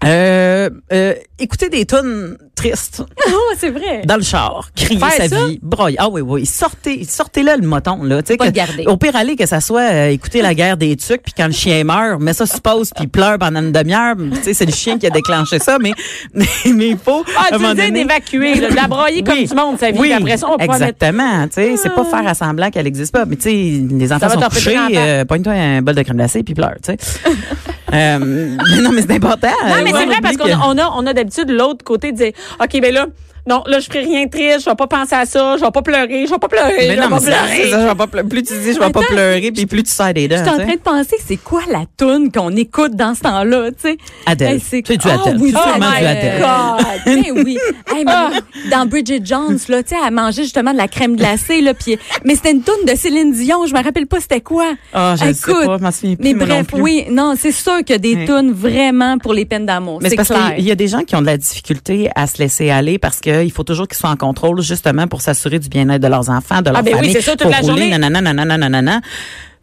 Euh, 0.04 0.70
euh, 0.92 1.14
écouter 1.38 1.68
des 1.68 1.84
tunes 1.84 2.36
tristes 2.56 3.02
Oh, 3.28 3.52
c'est 3.58 3.68
vrai. 3.70 4.02
dans 4.06 4.16
le 4.16 4.22
char, 4.22 4.70
crier 4.74 4.98
Faire 4.98 5.12
sa 5.12 5.28
ça? 5.28 5.46
vie, 5.46 5.60
broyer. 5.62 5.96
Ah 6.00 6.08
oui, 6.08 6.22
oui, 6.22 6.46
sortez, 6.46 7.04
sortez 7.04 7.42
là 7.42 7.56
le 7.58 7.66
moton 7.68 8.02
là, 8.02 8.22
tu 8.22 8.32
sais 8.32 8.36
Pas 8.38 8.46
que- 8.48 8.52
garder. 8.56 8.86
Au 8.86 8.96
pire 8.96 9.14
aller 9.14 9.36
que 9.36 9.44
ça 9.46 9.60
soit 9.60 9.82
euh, 9.92 10.08
écouter 10.08 10.40
la 10.40 10.54
guerre 10.54 10.78
des 10.78 10.96
tucs 10.96 11.22
puis 11.22 11.34
quand 11.36 11.46
le 11.46 11.52
chien 11.52 11.84
meurt, 11.84 12.20
mais 12.20 12.32
ça 12.32 12.46
se 12.46 12.58
pose 12.58 12.90
puis 12.96 13.04
il 13.04 13.10
pleure 13.10 13.38
pendant 13.38 13.60
une 13.60 13.70
demi-heure, 13.70 14.16
tu 14.16 14.42
sais 14.42 14.54
c'est 14.54 14.64
le 14.66 14.72
chien 14.72 14.98
qui 14.98 15.06
a 15.06 15.10
déclenché 15.10 15.58
ça, 15.58 15.76
mais 15.78 15.92
mais, 16.34 16.88
il 16.88 16.96
faut 16.98 17.22
Ah, 17.36 17.48
tu 17.52 17.58
donné- 17.58 17.90
d'évacuer, 17.90 18.54
de 18.60 18.74
la 18.74 18.88
broyer 18.88 19.22
comme 19.22 19.34
Oui. 19.38 19.46
du 19.46 19.54
monde, 19.54 19.78
sa 19.78 19.90
vie. 19.90 19.98
Oui, 20.00 20.12
après 20.12 20.38
ça, 20.38 20.48
on 20.50 20.56
exactement. 20.56 21.46
Tu 21.48 21.54
sais, 21.54 21.76
c'est 21.76 21.94
pas 21.94 22.04
faire 22.04 22.26
à 22.26 22.34
semblant 22.34 22.70
qu'elle 22.70 22.86
existe 22.86 23.12
pas, 23.12 23.26
mais 23.26 23.36
tu 23.36 23.42
sais, 23.42 23.52
les 23.94 24.12
enfants 24.12 24.26
va 24.26 24.34
sont 24.34 24.40
couchés, 24.48 24.76
euh, 24.96 25.24
pogne-toi 25.26 25.52
un 25.52 25.82
bol 25.82 25.94
de 25.94 26.02
crème 26.02 26.16
glacée 26.16 26.42
puis 26.42 26.54
pleure, 26.54 26.76
tu 26.82 26.92
sais. 26.92 26.96
euh, 27.92 28.18
mais 28.20 28.80
non, 28.82 28.92
mais 28.92 29.02
c'est 29.02 29.12
important. 29.12 29.48
Non, 29.66 29.74
mais 29.84 29.90
c'est 29.92 30.06
vrai 30.06 30.16
parce 30.22 30.36
qu'on 30.36 30.44
que- 30.46 30.50
a, 30.52 30.60
on 30.66 30.78
a, 30.78 30.90
on 30.96 31.06
a 31.06 31.12
d'habitude 31.12 31.50
l'autre 31.50 31.84
côté 31.84 32.12
de 32.12 32.16
dire, 32.16 32.32
OK, 32.62 32.80
ben 32.80 32.92
là, 32.94 33.06
non, 33.46 33.62
là, 33.66 33.80
je 33.80 33.86
ferai 33.86 34.00
rien 34.00 34.24
de 34.26 34.30
triste, 34.30 34.60
je 34.64 34.70
vais 34.70 34.76
pas 34.76 34.86
penser 34.86 35.14
à 35.14 35.24
ça, 35.26 35.56
je 35.58 35.64
vais 35.64 35.70
pas 35.70 35.82
pleurer, 35.82 36.26
je 36.26 36.30
vais 36.30 36.38
pas 36.38 36.48
pleurer, 36.48 36.74
Mais 36.78 36.96
je 36.96 37.00
non, 37.00 37.08
vais 37.08 37.14
mais 37.14 37.32
pas 37.32 37.44
pleurer. 37.46 37.70
ça, 37.70 37.80
je 37.82 37.86
vais 37.88 37.94
pas 37.94 38.06
pleurer. 38.06 38.28
Plus 38.28 38.42
tu 38.44 38.54
dis 38.58 38.72
je 38.72 38.78
vais 38.78 38.90
pas 38.90 39.00
pleurer, 39.02 39.50
puis 39.52 39.66
plus 39.66 39.82
tu 39.82 39.90
sers 39.90 40.14
des 40.14 40.28
dents. 40.28 40.36
Je 40.38 40.42
suis 40.42 40.50
en 40.50 40.58
train 40.64 40.74
de 40.74 40.80
penser, 40.80 41.16
c'est 41.26 41.36
quoi 41.36 41.62
la 41.70 41.84
toune 41.96 42.30
qu'on 42.30 42.54
écoute 42.56 42.94
dans 42.94 43.14
ce 43.14 43.20
temps-là, 43.22 43.70
tu 43.72 43.88
sais? 43.90 43.96
Adèle. 44.26 44.60
c'est 44.60 44.82
C'est 44.86 44.96
du 44.96 45.08
Ah 45.08 45.20
Adèle. 45.22 45.38
oui, 45.40 45.52
oh 45.56 45.72
du 45.74 45.80
my 45.80 46.06
Adèle. 46.06 46.40
God. 46.40 46.86
Ben 47.04 47.24
oui. 47.44 47.58
Hey, 47.92 48.04
mais 48.04 48.70
dans 48.70 48.86
Bridget 48.86 49.20
Jones, 49.24 49.58
là, 49.68 49.82
tu 49.82 49.88
sais, 49.90 49.96
elle 50.06 50.14
mangeait 50.14 50.42
justement 50.44 50.72
de 50.72 50.76
la 50.78 50.86
crème 50.88 51.16
glacée, 51.16 51.60
là, 51.60 51.74
puis 51.74 51.98
mais 52.24 52.36
c'était 52.36 52.52
une 52.52 52.62
toune 52.62 52.84
de 52.86 52.94
Céline 52.96 53.32
Dion, 53.32 53.66
je 53.66 53.74
me 53.74 53.82
rappelle 53.82 54.06
pas 54.06 54.20
c'était 54.20 54.40
quoi. 54.40 54.72
Ah, 54.92 55.14
je 55.18 55.32
sais 55.32 55.52
pas, 55.52 55.78
je 55.78 55.82
m'en 55.82 55.90
souviens 55.90 56.14
plus, 56.16 56.22
Mais 56.24 56.34
bref, 56.34 56.66
oui, 56.74 57.04
non, 57.10 57.34
c'est 57.36 57.50
sûr 57.52 57.78
qu'il 57.78 57.90
y 57.90 57.94
a 57.94 57.98
des 57.98 58.14
Oui. 58.14 58.24
tunes 58.26 58.52
vraiment 58.52 59.18
pour 59.18 59.34
les 59.34 59.44
peines 59.44 59.66
d'amour. 59.66 59.98
Mais 60.00 60.10
C'est 60.10 60.16
clair. 60.16 60.54
qu'il 60.54 60.64
y 60.64 60.70
a 60.70 60.74
des 60.76 60.86
gens 60.88 61.00
qui 61.02 61.16
ont 61.16 61.20
de 61.22 61.26
la 61.26 61.36
difficulté 61.36 62.08
à 62.14 62.26
se 62.26 62.38
laisser 62.38 62.70
aller 62.70 62.98
parce 62.98 63.20
qu'il 63.40 63.52
faut 63.52 63.64
toujours 63.64 63.88
qu'ils 63.88 63.96
soient 63.98 64.10
en 64.10 64.16
contrôle 64.16 64.60
justement 64.62 65.06
pour 65.08 65.20
s'assurer 65.22 65.58
du 65.58 65.68
bien-être 65.68 66.02
de 66.02 66.08
leurs 66.08 66.28
enfants, 66.30 66.60
de 66.62 66.70
leur 66.70 66.78
Ah, 66.78 66.82
ben 66.82 66.90
oui, 66.92 66.96
famille. 66.98 67.12
c'est 67.12 67.20
ça, 67.22 67.32
toute 67.32 67.42
pour 67.42 67.50
la 67.50 67.58
rouler, 67.58 67.68
journée. 67.68 67.90
nanana, 67.98 68.20
nanana, 68.20 68.58
nanana. 68.58 69.00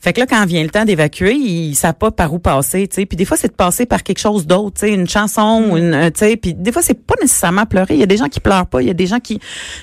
Fait 0.01 0.13
que 0.13 0.19
là, 0.21 0.25
quand 0.27 0.45
vient 0.45 0.63
le 0.63 0.69
temps 0.69 0.85
d'évacuer, 0.85 1.33
ils 1.33 1.75
savent 1.75 1.93
pas 1.95 2.09
par 2.11 2.33
où 2.33 2.39
passer, 2.39 2.87
tu 2.87 2.95
sais. 2.95 3.05
Puis 3.05 3.17
des 3.17 3.25
fois, 3.25 3.35
c'est 3.37 3.49
de 3.49 3.53
passer 3.53 3.85
par 3.85 4.01
quelque 4.03 4.19
chose 4.19 4.47
d'autre, 4.47 4.79
tu 4.79 4.87
sais, 4.87 4.93
une 4.93 5.09
chanson, 5.09 5.61
Mm. 5.61 5.71
ou 5.71 5.77
une, 5.77 5.93
euh, 5.93 6.05
tu 6.09 6.19
sais. 6.19 6.37
Puis 6.37 6.53
des 6.53 6.71
fois, 6.71 6.81
c'est 6.81 6.93
pas 7.05 7.15
nécessairement 7.21 7.65
pleurer. 7.65 7.95
Il 7.95 7.99
y 7.99 8.03
a 8.03 8.05
des 8.05 8.15
gens 8.17 8.27
qui 8.29 8.39
pleurent 8.39 8.65
pas. 8.67 8.81
Il 8.81 8.87
y 8.87 8.91
a 8.91 8.93
des 8.93 9.07
gens 9.07 9.19
qui 9.19 9.39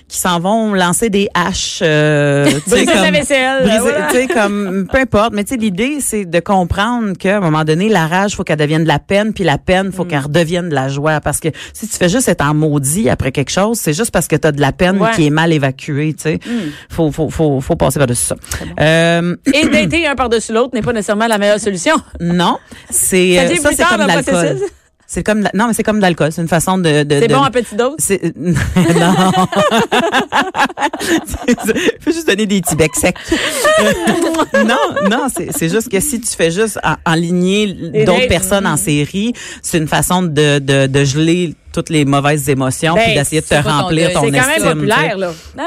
qui 0.09 0.19
s'en 0.19 0.41
vont 0.41 0.73
lancer 0.75 1.11
des 1.11 1.29
haches, 1.35 1.81
euh, 1.83 2.47
tu 2.65 2.71
sais, 2.71 2.87
comme- 2.87 3.11
vaisselle, 3.13 3.63
briser- 3.65 3.79
voilà. 3.81 4.11
sais, 4.11 4.27
comme 4.27 4.87
peu 4.91 4.99
importe. 4.99 5.33
Mais 5.35 5.45
tu 5.45 5.55
sais, 5.55 5.61
l'idée, 5.61 5.99
c'est 6.01 6.25
de 6.25 6.41
comprendre 6.41 7.13
qu'à 7.19 7.37
un 7.37 7.41
moment 7.41 7.65
donné, 7.65 7.89
la 7.89 8.07
rage, 8.07 8.37
faut 8.37 8.45
qu'elle 8.45 8.57
devienne 8.59 8.85
de 8.85 8.89
la 8.89 8.99
peine, 8.99 9.33
puis 9.35 9.45
la 9.45 9.59
peine, 9.59 9.89
Mm. 9.89 9.93
faut 9.93 10.05
qu'elle 10.05 10.21
redevienne 10.21 10.69
de 10.71 10.75
la 10.75 10.89
joie. 10.89 11.21
Parce 11.21 11.41
que 11.41 11.49
si 11.75 11.87
tu 11.89 11.97
fais 11.97 12.09
juste 12.09 12.29
être 12.29 12.43
en 12.45 12.55
maudit 12.55 13.11
après 13.11 13.33
quelque 13.33 13.51
chose, 13.51 13.79
c'est 13.79 13.93
juste 13.93 14.11
parce 14.13 14.29
que 14.29 14.37
tu 14.37 14.47
as 14.49 14.53
de 14.53 14.61
la 14.63 14.73
peine 14.73 14.99
Ouais. 14.99 15.11
qui 15.15 15.27
est 15.27 15.31
mal 15.31 15.53
évacuée, 15.53 16.15
tu 16.15 16.23
sais. 16.23 16.39
Faut, 16.89 17.11
faut, 17.13 17.29
faut, 17.29 17.61
faut 17.61 17.77
passer 17.77 17.99
par-dessus 17.99 18.27
ça. 18.29 18.37
Euh, 18.81 19.37
Et 19.53 19.67
un 20.07 20.15
par-dessus 20.17 20.53
l'autre 20.53 20.71
n'est 20.75 20.83
pas 20.83 20.93
nécessairement 20.93 21.27
la 21.27 21.39
meilleure 21.39 21.61
solution. 21.61 21.97
non, 22.21 22.59
c'est 22.91 23.37
Ça 23.37 23.43
euh, 23.43 23.73
c'est 23.77 23.85
comme 23.85 24.07
l'alcool. 24.07 24.59
C'est 25.09 25.23
comme 25.23 25.43
la- 25.43 25.53
non 25.55 25.69
mais 25.69 25.73
c'est 25.73 25.85
comme 25.85 25.99
de 25.99 26.03
l'alcool, 26.03 26.33
c'est 26.33 26.43
une 26.43 26.49
façon 26.49 26.79
de, 26.79 27.05
de 27.05 27.21
C'est 27.21 27.29
bon 27.29 27.41
à 27.43 27.51
petite 27.53 27.77
dose. 27.77 27.95
c'est 27.99 28.21
non. 28.37 29.15
Ça. 31.27 31.47
Faut 32.01 32.11
juste 32.11 32.27
donner 32.27 32.47
des 32.47 32.61
petits 32.61 32.75
becs 32.77 32.97
secs. 32.97 33.15
Non, 34.65 35.09
non, 35.09 35.27
c'est 35.31 35.69
juste 35.69 35.89
que 35.91 36.01
si 36.01 36.21
tu 36.21 36.35
fais 36.37 36.51
juste 36.51 36.79
en- 36.83 36.97
enligner 37.13 37.69
d'autres 38.05 38.27
personnes 38.29 38.67
en 38.67 38.77
série, 38.77 39.33
c'est 39.63 39.79
une 39.79 39.89
façon 39.89 40.23
de, 40.23 40.59
de, 40.59 40.87
de 40.87 41.05
geler 41.05 41.55
toutes 41.77 41.91
les 41.91 42.05
mauvaises 42.07 42.49
émotions 42.49 42.95
Ben, 42.95 43.03
puis 43.05 43.15
d'essayer 43.15 43.43
de 43.43 43.47
te 43.47 43.55
ton 43.55 43.69
remplir 43.69 44.07
deuil. 44.07 44.15
ton 44.15 44.23
C'est 44.25 44.31
quand 44.31 44.47
même 44.47 44.79
populaire, 44.79 45.19
là. 45.19 45.31
Ah, 45.59 45.63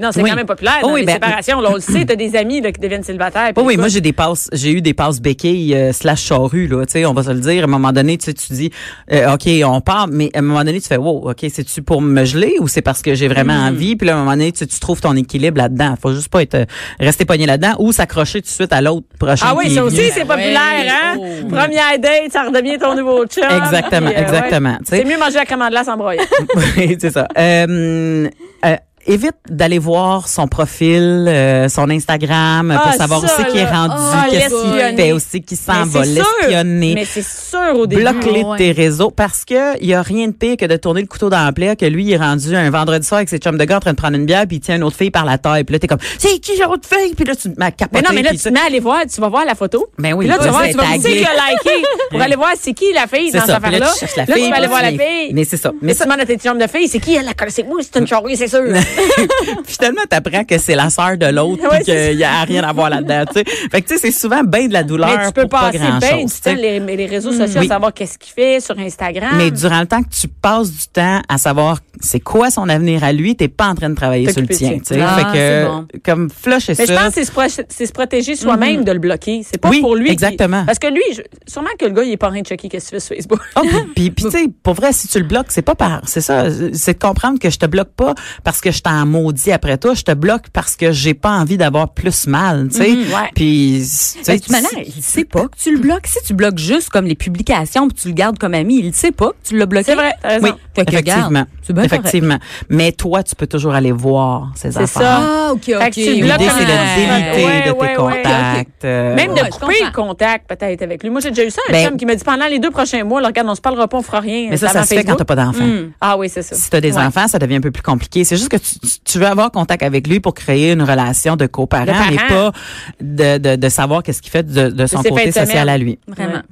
non, 0.00 0.10
c'est 0.12 0.22
Oui. 0.22 0.30
quand 0.30 0.36
même 0.36 0.46
populaire 0.46 0.78
dans 0.82 0.88
Oh 0.88 0.92
oui, 0.94 1.00
les 1.00 1.06
ben- 1.06 1.12
séparations. 1.14 1.60
Là, 1.60 1.68
on 1.70 1.74
le 1.76 1.80
sait, 1.80 2.04
t'as 2.04 2.16
des 2.16 2.34
amis 2.36 2.60
là, 2.60 2.72
qui 2.72 2.80
deviennent 2.80 3.04
célibataires. 3.04 3.52
Oh 3.56 3.60
oui, 3.62 3.74
écoute, 3.74 3.80
moi 3.80 3.88
j'ai 3.88 4.00
des 4.00 4.12
passes, 4.12 4.48
j'ai 4.52 4.72
eu 4.72 4.80
des 4.82 4.92
passes 4.94 5.20
béquilles 5.20 5.74
euh, 5.74 5.92
slash 5.92 6.22
charrue 6.24 6.66
là, 6.66 6.84
tu 6.86 6.92
sais, 6.92 7.06
on 7.06 7.12
va 7.14 7.22
se 7.22 7.30
le 7.30 7.40
dire. 7.40 7.62
À 7.62 7.64
un 7.64 7.68
moment 7.68 7.92
donné, 7.92 8.18
tu 8.18 8.24
sais, 8.26 8.34
tu 8.34 8.52
dis, 8.52 8.70
euh, 9.12 9.34
ok, 9.34 9.48
on 9.64 9.80
part, 9.80 10.08
mais 10.10 10.30
à 10.34 10.38
un 10.40 10.42
moment 10.42 10.64
donné, 10.64 10.80
tu 10.80 10.88
fais, 10.88 10.96
wow, 10.96 11.30
ok, 11.30 11.46
c'est 11.52 11.64
tu 11.64 11.82
pour 11.82 12.02
me 12.02 12.24
geler 12.24 12.54
ou 12.60 12.66
c'est 12.68 12.82
parce 12.82 13.02
que 13.02 13.14
j'ai 13.14 13.28
vraiment 13.28 13.54
Mm. 13.54 13.68
envie? 13.68 13.96
Puis 13.96 14.06
là, 14.08 14.14
à 14.14 14.16
un 14.16 14.18
moment 14.20 14.32
donné, 14.32 14.50
tu, 14.52 14.66
tu 14.66 14.80
trouves 14.80 15.00
ton 15.00 15.14
équilibre 15.14 15.58
là-dedans. 15.58 15.94
Faut 16.02 16.12
juste 16.12 16.28
pas 16.28 16.42
être 16.42 16.54
euh, 16.56 16.64
rester 16.98 17.24
pogné 17.24 17.46
là-dedans 17.46 17.74
ou 17.78 17.92
s'accrocher 17.92 18.40
tout 18.42 18.46
de 18.48 18.52
suite 18.52 18.72
à 18.72 18.80
l'autre 18.80 19.06
prochain. 19.18 19.46
Ah 19.50 19.54
oui, 19.56 19.72
ça 19.74 19.84
aussi, 19.84 20.10
c'est 20.12 20.24
populaire, 20.24 20.86
hein? 20.90 21.16
Oh. 21.18 21.46
Première 21.48 21.98
date, 22.00 22.32
ça 22.32 22.42
redevient 22.44 22.78
ton 22.78 22.96
nouveau 22.96 23.24
chum. 23.26 23.44
Exactement, 23.44 24.08
euh, 24.10 24.20
exactement. 24.20 24.78
C'est 24.84 25.04
mieux 25.04 25.18
manger 25.18 25.35
la 25.36 25.44
crème. 25.44 25.62
Oui, 26.76 26.96
c'est 27.00 27.10
ça. 27.10 27.28
Euh, 27.38 28.28
euh, 28.64 28.76
évite 29.06 29.34
d'aller 29.48 29.78
voir 29.78 30.28
son 30.28 30.48
profil, 30.48 31.26
euh, 31.28 31.68
son 31.68 31.88
Instagram, 31.90 32.72
pour 32.82 32.92
Ah, 32.92 32.96
savoir 32.96 33.20
ça, 33.20 33.28
c'est 33.36 33.46
qu'il 33.48 33.60
est 33.60 33.64
rendu, 33.70 33.94
Ah, 33.96 34.26
qu'est-ce 34.30 34.48
qu'il 34.48 34.96
fait 34.96 35.12
aussi, 35.12 35.42
qui 35.42 35.56
s'en 35.56 35.84
Mais 35.86 35.90
va, 35.92 36.04
l'espionner. 36.04 36.92
Mais 36.94 37.04
c'est 37.04 37.24
sûr 37.24 37.74
au 37.78 37.86
début. 37.86 38.02
Bloque-les 38.02 38.42
de 38.44 38.56
tes 38.56 38.72
réseaux 38.72 39.10
parce 39.10 39.44
que 39.44 39.78
il 39.80 39.86
y 39.88 39.94
a 39.94 40.02
rien 40.02 40.28
de 40.28 40.32
pire 40.32 40.56
que 40.56 40.64
de 40.66 40.76
tourner 40.76 41.00
le 41.00 41.06
couteau 41.06 41.30
dans 41.30 41.44
la 41.44 41.52
plaie 41.52 41.76
que 41.76 41.86
lui 41.86 42.04
il 42.04 42.12
est 42.12 42.16
rendu 42.16 42.54
un 42.54 42.70
vendredi 42.70 43.06
soir 43.06 43.18
avec 43.18 43.28
ses 43.28 43.38
chums 43.38 43.58
de 43.58 43.64
gars 43.64 43.76
en 43.76 43.80
train 43.80 43.92
de 43.92 43.96
prendre 43.96 44.16
une 44.16 44.26
bière 44.26 44.46
puis 44.46 44.56
il 44.56 44.60
tient 44.60 44.76
une 44.76 44.82
autre 44.84 44.96
fille 44.96 45.10
par 45.10 45.24
la 45.24 45.38
taille 45.38 45.64
puis 45.64 45.72
là 45.74 45.78
t'es 45.78 45.86
comme 45.86 45.98
c'est 46.18 46.38
qui 46.38 46.52
l'autre 46.58 46.88
fille 46.88 47.14
puis 47.14 47.24
là 47.24 47.34
tu 47.34 47.50
m'as 47.56 47.70
capoté 47.70 48.02
Mais 48.02 48.08
non, 48.08 48.14
mais 48.14 48.22
là, 48.22 48.30
tu 48.30 48.38
te 48.38 48.48
mets 48.48 48.60
à 48.60 48.64
aller 48.66 48.80
voir, 48.80 49.00
tu 49.12 49.20
vas 49.20 49.28
voir 49.28 49.44
la 49.44 49.54
photo. 49.54 49.86
Ben 49.98 50.12
oui, 50.14 50.26
Puis 50.26 50.28
là, 50.28 50.38
tu 50.38 50.44
vas 50.44 50.50
voir, 50.50 50.62
c'est 50.64 50.70
tu 50.72 50.76
vas 50.76 50.84
qui 50.84 51.00
qui 51.00 51.08
liké 51.18 51.86
pour 52.10 52.20
aller 52.20 52.36
voir 52.36 52.50
c'est 52.60 52.72
qui 52.74 52.92
la 52.92 53.06
fille 53.06 53.30
dans 53.32 53.44
cette 53.44 53.60
Puis 53.60 53.72
là, 53.72 53.78
Là, 53.78 53.86
fille 54.26 54.44
tu 54.44 54.50
vas 54.50 54.56
aller 54.56 54.66
voir 54.66 54.82
la 54.82 54.90
fille. 54.90 55.32
mais 55.32 55.44
c'est 55.44 55.56
ça 55.56 55.70
mais 55.80 55.88
Mais 55.88 55.94
tu 55.94 56.02
demandes 56.04 56.20
à 56.20 56.26
tes 56.26 56.36
chums 56.36 56.58
de 56.58 56.66
filles, 56.66 56.88
c'est 56.88 56.98
qui 57.00 57.14
elle 57.14 57.24
la 57.26 57.34
connaît? 57.34 57.50
C'est 57.50 57.62
moi, 57.64 57.78
c'est 57.82 57.98
une 58.00 58.06
charrue, 58.06 58.34
c'est 58.36 58.48
sûr. 58.48 58.60
finalement 59.64 60.02
t'apprends 60.08 60.44
que 60.44 60.58
c'est 60.58 60.74
la 60.74 60.90
sœur 60.90 61.16
de 61.16 61.26
l'autre 61.26 61.62
Ouais, 61.70 61.82
qu'il 61.82 62.18
y 62.18 62.24
a 62.24 62.42
rien 62.42 62.62
à 62.64 62.72
voir 62.72 62.90
là-dedans 62.90 63.24
tu 63.26 63.40
sais 63.40 63.44
fait 63.70 63.82
que 63.82 63.88
tu 63.88 63.94
sais 63.94 64.00
c'est 64.00 64.10
souvent 64.18 64.42
bien 64.44 64.68
de 64.68 64.72
la 64.72 64.82
douleur 64.82 65.08
Mais 65.18 65.26
tu 65.26 65.32
peux 65.32 65.42
pour 65.42 65.50
pas 65.50 65.60
passer 65.72 65.78
grand 65.78 65.98
bien 65.98 66.24
du 66.24 66.32
temps 66.32 66.54
les, 66.54 66.80
les 66.80 67.06
réseaux 67.06 67.32
sociaux 67.32 67.60
Oui. 67.60 67.66
à 67.66 67.68
savoir 67.68 67.92
qu'est-ce 67.94 68.18
qu'il 68.18 68.32
fait 68.32 68.60
sur 68.60 68.78
Instagram. 68.78 69.30
Mais 69.36 69.50
durant 69.50 69.80
le 69.80 69.86
temps 69.86 70.02
que 70.02 70.08
tu 70.10 70.28
passes 70.28 70.70
du 70.70 70.86
temps 70.92 71.20
à 71.28 71.38
savoir 71.38 71.78
c'est 72.00 72.20
quoi 72.20 72.50
son 72.50 72.68
avenir 72.68 73.02
à 73.04 73.12
lui, 73.12 73.36
t'es 73.36 73.48
pas 73.48 73.68
en 73.68 73.74
train 73.74 73.88
de 73.90 73.94
travailler 73.94 74.30
sur 74.32 74.40
le 74.42 74.48
tien. 74.48 74.78
tu 74.78 74.94
sais. 74.94 75.00
Ah, 75.00 75.16
fait 75.32 75.38
que, 75.38 75.66
bon. 75.66 75.86
comme 76.04 76.30
flush 76.30 76.68
et 76.70 76.74
Mais 76.78 76.86
ça. 76.86 76.94
je 76.94 76.98
pense 76.98 77.08
que 77.08 77.14
c'est 77.14 77.24
se, 77.24 77.32
pro- 77.32 77.86
se 77.86 77.92
protéger 77.92 78.36
soi-même 78.36 78.84
de 78.84 78.92
le 78.92 78.98
bloquer. 78.98 79.42
C'est 79.44 79.58
pas 79.58 79.68
Oui, 79.70 79.80
pour 79.80 79.96
lui. 79.96 80.06
qui- 80.06 80.12
exactement. 80.12 80.64
Parce 80.66 80.78
que 80.78 80.88
lui, 80.88 81.02
je- 81.14 81.22
sûrement 81.50 81.70
que 81.78 81.84
le 81.86 81.92
gars, 81.92 82.02
il 82.04 82.12
est 82.12 82.16
pas 82.16 82.28
en 82.28 82.30
train 82.30 82.40
de 82.42 82.46
checker 82.46 82.68
qu'est-ce 82.68 82.90
que 82.90 82.96
tu 82.96 82.96
fais 82.96 83.00
sur 83.00 83.16
Facebook. 83.16 83.40
Ah, 83.54 83.62
puis, 83.94 84.10
puis, 84.10 84.24
tu 84.24 84.30
sais, 84.30 84.46
pour 84.62 84.74
vrai, 84.74 84.92
si 84.92 85.08
tu 85.08 85.18
le 85.18 85.24
bloques, 85.24 85.46
c'est 85.50 85.62
pas 85.62 85.74
par, 85.74 86.02
c'est 86.06 86.20
ça, 86.20 86.46
c'est 86.72 86.94
de 86.94 86.98
comprendre 86.98 87.38
que 87.38 87.50
je 87.50 87.58
te 87.58 87.66
bloque 87.66 87.90
pas 87.96 88.14
parce 88.44 88.60
que 88.60 88.70
je 88.70 88.80
t'en 88.82 89.06
maudis 89.06 89.52
après 89.52 89.78
toi, 89.78 89.94
je 89.94 90.02
te 90.02 90.12
bloque 90.12 90.48
parce 90.52 90.76
que 90.76 90.92
j'ai 90.92 91.14
pas 91.14 91.30
envie 91.32 91.56
d'avoir 91.56 91.92
plus 91.94 92.26
mal, 92.26 92.68
tu 92.70 92.78
sais. 92.78 92.90
Mhm, 92.90 92.98
ouais. 92.98 93.30
Puis, 93.34 93.78
tu 93.80 93.86
sais, 93.86 94.18
Ben, 94.32 94.40
toute 94.40 94.50
manière, 94.50 94.70
il 94.84 95.02
sait 95.02 95.24
pas 95.24 95.48
que 95.48 95.56
tu 95.56 95.72
le 95.72 95.78
bloques. 95.80 96.06
Si 96.06 96.18
tu 96.26 96.34
bloques 96.34 96.58
juste 96.58 96.90
comme 96.90 97.06
les 97.06 97.14
publications 97.14 97.88
puis 97.88 97.96
tu 98.02 98.08
le 98.08 98.14
gardes 98.14 98.38
comme 98.38 98.54
ami, 98.54 98.80
il 98.82 98.94
sait 98.94 99.12
pas 99.12 99.30
que 99.30 99.48
tu 99.48 99.56
l'as 99.58 99.66
bloqué. 99.66 99.84
C'est 99.86 99.94
vrai, 99.94 100.12
raison. 100.22 100.46
oui, 100.46 100.50
Fait 100.74 100.84
que 100.84 100.92
effectivement, 100.92 101.44
c'est 101.66 101.72
bien 101.72 101.84
correct. 101.86 102.00
effectivement. 102.06 102.38
Mais 102.68 102.92
toi, 102.92 103.22
tu 103.22 103.34
peux 103.34 103.46
toujours 103.46 103.74
aller 103.74 103.92
voir 103.92 104.52
ces 104.54 104.70
C'est 104.72 104.78
affaires. 104.82 105.02
ça. 105.02 105.20
Ah, 105.20 105.52
OK, 105.52 105.60
OK. 105.68 105.96
L'idée, 105.96 106.28
c'est 106.28 106.64
de 106.64 106.66
déliter 106.96 107.44
Ouais, 107.44 107.58
de 107.60 107.72
tes 107.72 107.78
ouais. 107.78 107.94
contacts. 107.94 108.84
euh, 108.84 109.14
Même 109.14 109.32
Ouais, 109.32 109.42
de 109.42 109.48
couper 109.50 109.58
comprends. 109.66 109.86
le 109.86 109.92
contact 109.92 110.48
peut-être 110.48 110.82
avec 110.82 111.02
lui. 111.02 111.10
Moi, 111.10 111.20
j'ai 111.20 111.30
déjà 111.30 111.44
eu 111.44 111.50
ça, 111.50 111.60
un 111.68 111.72
Ben- 111.72 111.88
chum 111.88 111.96
qui 111.96 112.06
m'a 112.06 112.14
dit 112.14 112.24
pendant 112.24 112.46
les 112.46 112.58
deux 112.58 112.70
prochains 112.70 113.04
mois, 113.04 113.20
là, 113.20 113.28
regarde, 113.28 113.48
on 113.48 113.54
se 113.54 113.60
parlera 113.60 113.88
pas, 113.88 113.96
on 113.98 114.02
fera 114.02 114.20
rien. 114.20 114.48
Mais 114.50 114.56
ça, 114.56 114.68
C'est 114.68 114.72
ça 114.78 114.82
se 114.84 114.94
fait 114.94 115.04
quand 115.04 115.16
t'as 115.16 115.24
pas 115.24 115.36
d'enfants. 115.36 115.64
Mm. 115.66 115.92
Ah 116.00 116.16
oui, 116.16 116.28
c'est 116.28 116.42
ça. 116.42 116.54
Si 116.56 116.70
tu 116.70 116.76
as 116.76 116.80
des 116.80 116.92
Ouais. 116.96 117.02
enfants, 117.02 117.26
ça 117.28 117.38
devient 117.38 117.56
un 117.56 117.60
peu 117.60 117.70
plus 117.70 117.82
compliqué. 117.82 118.24
C'est 118.24 118.36
juste 118.36 118.48
que 118.48 118.56
tu, 119.04 119.18
veux 119.18 119.26
avoir 119.26 119.50
contact 119.50 119.82
avec 119.82 120.06
lui 120.06 120.20
pour 120.20 120.34
créer 120.34 120.72
une 120.72 120.82
relation 120.82 121.36
de 121.36 121.46
coparent, 121.46 121.84
mais 122.10 122.16
pas 122.28 122.52
de, 123.00 123.38
de, 123.38 123.56
de 123.56 123.68
savoir 123.68 124.02
qu'est-ce 124.02 124.22
qu'il 124.22 124.30
fait 124.30 124.46
de, 124.46 124.68
de 124.70 124.86
son 124.86 125.02
côté 125.02 125.32
social 125.32 125.68
à 125.68 125.78
lui. 125.78 125.98
Vraiment. 126.06 126.42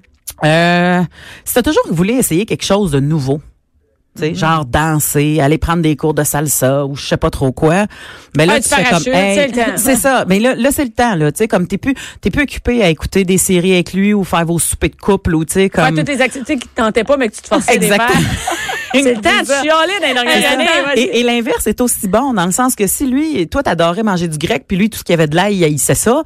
Euh, 0.44 1.02
si 1.44 1.52
tu 1.54 1.58
as 1.58 1.62
toujours 1.62 1.84
voulu 1.90 2.12
essayer 2.14 2.44
quelque 2.46 2.64
chose 2.64 2.90
de 2.90 3.00
nouveau, 3.00 3.40
sais, 4.20 4.34
genre 4.34 4.64
danser, 4.64 5.40
aller 5.40 5.58
prendre 5.58 5.82
des 5.82 5.96
cours 5.96 6.14
de 6.14 6.24
salsa 6.24 6.84
ou 6.86 6.96
je 6.96 7.06
sais 7.06 7.16
pas 7.16 7.30
trop 7.30 7.52
quoi. 7.52 7.86
Ben 8.34 8.46
là 8.46 8.54
Ah, 8.56 8.60
tu 8.60 8.68
fais 8.68 8.84
comme 8.84 9.04
parachute, 9.04 9.60
c'est 9.76 9.96
ça. 9.96 10.24
Mais 10.28 10.38
là 10.40 10.54
là 10.54 10.70
c'est 10.72 10.84
le 10.84 10.90
temps 10.90 11.14
là, 11.14 11.32
tu 11.32 11.38
sais 11.38 11.48
comme 11.48 11.66
t'es 11.66 11.78
plus 11.78 11.94
t'es 12.20 12.30
plus 12.30 12.42
occupé 12.42 12.82
à 12.82 12.88
écouter 12.88 13.24
des 13.24 13.38
séries 13.38 13.74
avec 13.74 13.92
lui 13.92 14.14
ou 14.14 14.24
faire 14.24 14.44
vos 14.44 14.58
soupers 14.58 14.90
de 14.90 14.96
couple 14.96 15.34
ou 15.34 15.44
tu 15.44 15.54
sais 15.54 15.70
Faire 15.72 15.86
comme 15.86 15.96
toutes 15.98 16.08
les 16.08 16.20
activités 16.20 16.56
qui 16.58 16.68
te 16.68 16.74
tentaient 16.76 17.04
pas, 17.04 17.16
mais 17.16 17.28
que 17.28 17.34
tu 17.34 17.42
te 17.42 17.48
forçais 17.48 17.76
Exactement. 17.76 18.20
C'est 18.94 19.14
le 19.14 19.20
temps 19.20 19.40
de 19.40 19.46
chialer 19.46 20.00
dans 20.00 20.06
les 20.06 20.14
dernières 20.14 20.52
années. 20.52 20.66
Et, 20.96 21.20
et 21.20 21.22
l'inverse 21.22 21.66
est 21.66 21.80
aussi 21.80 22.08
bon 22.08 22.32
dans 22.32 22.46
le 22.46 22.52
sens 22.52 22.74
que 22.74 22.86
si 22.86 23.06
lui, 23.06 23.48
toi 23.48 23.62
t'adorais 23.62 24.02
manger 24.02 24.28
du 24.28 24.38
grec, 24.38 24.64
puis 24.66 24.76
lui 24.76 24.90
tout 24.90 24.98
ce 24.98 25.04
qui 25.04 25.12
avait 25.12 25.26
de 25.26 25.36
l'ail, 25.36 25.56
il 25.68 25.78
sait 25.78 25.94
ça. 25.94 26.22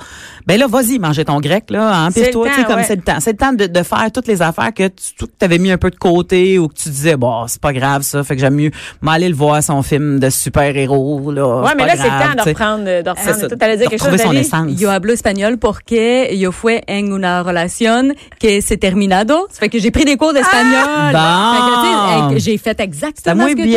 Ben 0.47 0.59
là, 0.59 0.67
vas-y 0.67 0.99
manger 0.99 1.25
ton 1.25 1.41
grec 1.41 1.65
là, 1.71 2.09
C'est 2.13 2.21
empire-toi, 2.23 2.45
le 2.47 2.51
tu 2.51 2.57
sais 2.57 2.63
temps, 2.63 2.69
comme 2.69 2.77
ouais. 2.79 2.85
c'est 2.87 2.97
le 2.97 3.03
temps. 3.03 3.21
C'est 3.21 3.33
le 3.33 3.37
temps 3.39 3.53
de, 3.53 3.67
de 3.67 3.83
faire 3.83 4.11
toutes 4.13 4.27
les 4.27 4.43
affaires 4.43 4.73
que 4.75 4.89
tu 4.89 5.27
avais 5.41 5.59
mis 5.59 5.71
un 5.71 5.79
peu 5.79 5.91
de 5.91 5.97
côté 5.97 6.59
ou 6.59 6.69
que 6.69 6.75
tu 6.75 6.89
disais 6.89 7.17
bon 7.17 7.47
c'est 7.47 7.61
pas 7.61 7.73
grave 7.73 8.03
ça, 8.03 8.23
fait 8.25 8.35
que 8.35 8.41
j'aime 8.41 8.55
mieux 8.55 8.71
m'aller 9.01 9.29
le 9.29 9.35
voir 9.35 9.63
son 9.63 9.83
film 9.83 10.19
de 10.19 10.31
super 10.31 10.77
héros 10.77 11.31
là. 11.31 11.63
Ouais, 11.63 11.73
mais 11.77 11.87
là, 11.87 11.95
c'est 11.97 12.05
le 12.05 12.09
temps 12.09 12.45
de 12.45 12.49
reprendre, 12.49 12.85
de 12.85 13.09
reprendre. 13.09 13.57
t'allais 13.57 13.77
dire 13.77 13.87
de 13.87 13.91
quelque 13.91 14.05
chose, 14.11 14.21
son 14.21 14.33
essence. 14.33 14.81
Yo 14.81 14.91
hablo 14.91 15.13
espagnol 15.13 15.59
porque 15.59 16.29
yo 16.37 16.53
fue 16.53 16.83
en 16.89 17.13
una 17.13 17.43
relación 17.43 18.15
que 18.41 18.61
se 18.61 18.75
terminado. 18.77 19.47
Ça 19.51 19.61
fait 19.61 19.69
que 19.69 19.79
j'ai 19.79 19.91
pris 19.91 20.05
des 20.05 20.17
cours 20.17 20.33
d'espagnol. 20.33 21.15
Ah! 21.15 22.29
Bon. 22.29 22.35
hey, 22.35 22.41
j'ai 22.41 22.58
fait 22.59 22.81
exactement 22.81 23.49
ce 23.49 23.55
que 23.55 23.63
dit. 23.63 23.77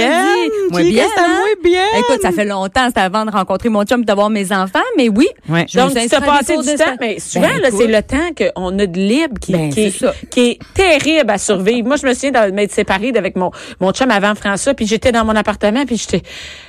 Moins 0.71 0.81
Chica, 0.83 0.91
bien, 0.93 1.07
ça 1.15 1.23
hein? 1.25 1.27
moins 1.27 1.63
bien. 1.71 1.83
Écoute, 1.99 2.21
ça 2.21 2.31
fait 2.31 2.45
longtemps, 2.45 2.87
c'était 2.87 3.01
avant 3.01 3.25
de 3.25 3.31
rencontrer 3.31 3.69
mon 3.69 3.83
chum 3.83 4.01
et 4.01 4.05
d'avoir 4.05 4.29
mes 4.29 4.51
enfants, 4.51 4.79
mais 4.97 5.09
oui. 5.09 5.27
Ouais. 5.49 5.65
je 5.69 5.79
me 5.79 5.83
Donc, 5.85 5.97
tu 5.97 6.07
t'as 6.09 6.21
passé 6.21 6.57
du 6.57 6.75
temps, 6.75 6.95
mais 6.99 7.19
souvent, 7.19 7.47
Ben, 7.47 7.61
là, 7.61 7.69
c'est 7.75 7.87
le 7.87 8.01
temps 8.01 8.29
qu'on 8.55 8.79
a 8.79 8.85
de 8.85 8.99
libre 8.99 9.39
qui, 9.39 9.51
Ben, 9.53 9.71
qui, 9.71 9.81
est, 9.81 10.05
qui 10.29 10.39
est 10.51 10.59
terrible 10.73 11.29
à 11.31 11.37
survivre. 11.37 11.87
Moi, 11.87 11.97
je 11.97 12.07
me 12.07 12.13
souviens 12.13 12.31
de 12.31 12.51
m'être 12.51 12.71
séparée 12.71 13.11
avec 13.15 13.35
mon, 13.35 13.51
mon 13.79 13.91
chum 13.91 14.09
avant 14.11 14.35
François, 14.35 14.73
puis 14.73 14.85
j'étais 14.87 15.11
dans 15.11 15.25
mon 15.25 15.35
appartement, 15.35 15.85
puis 15.85 15.97
j'étais, 15.97 16.21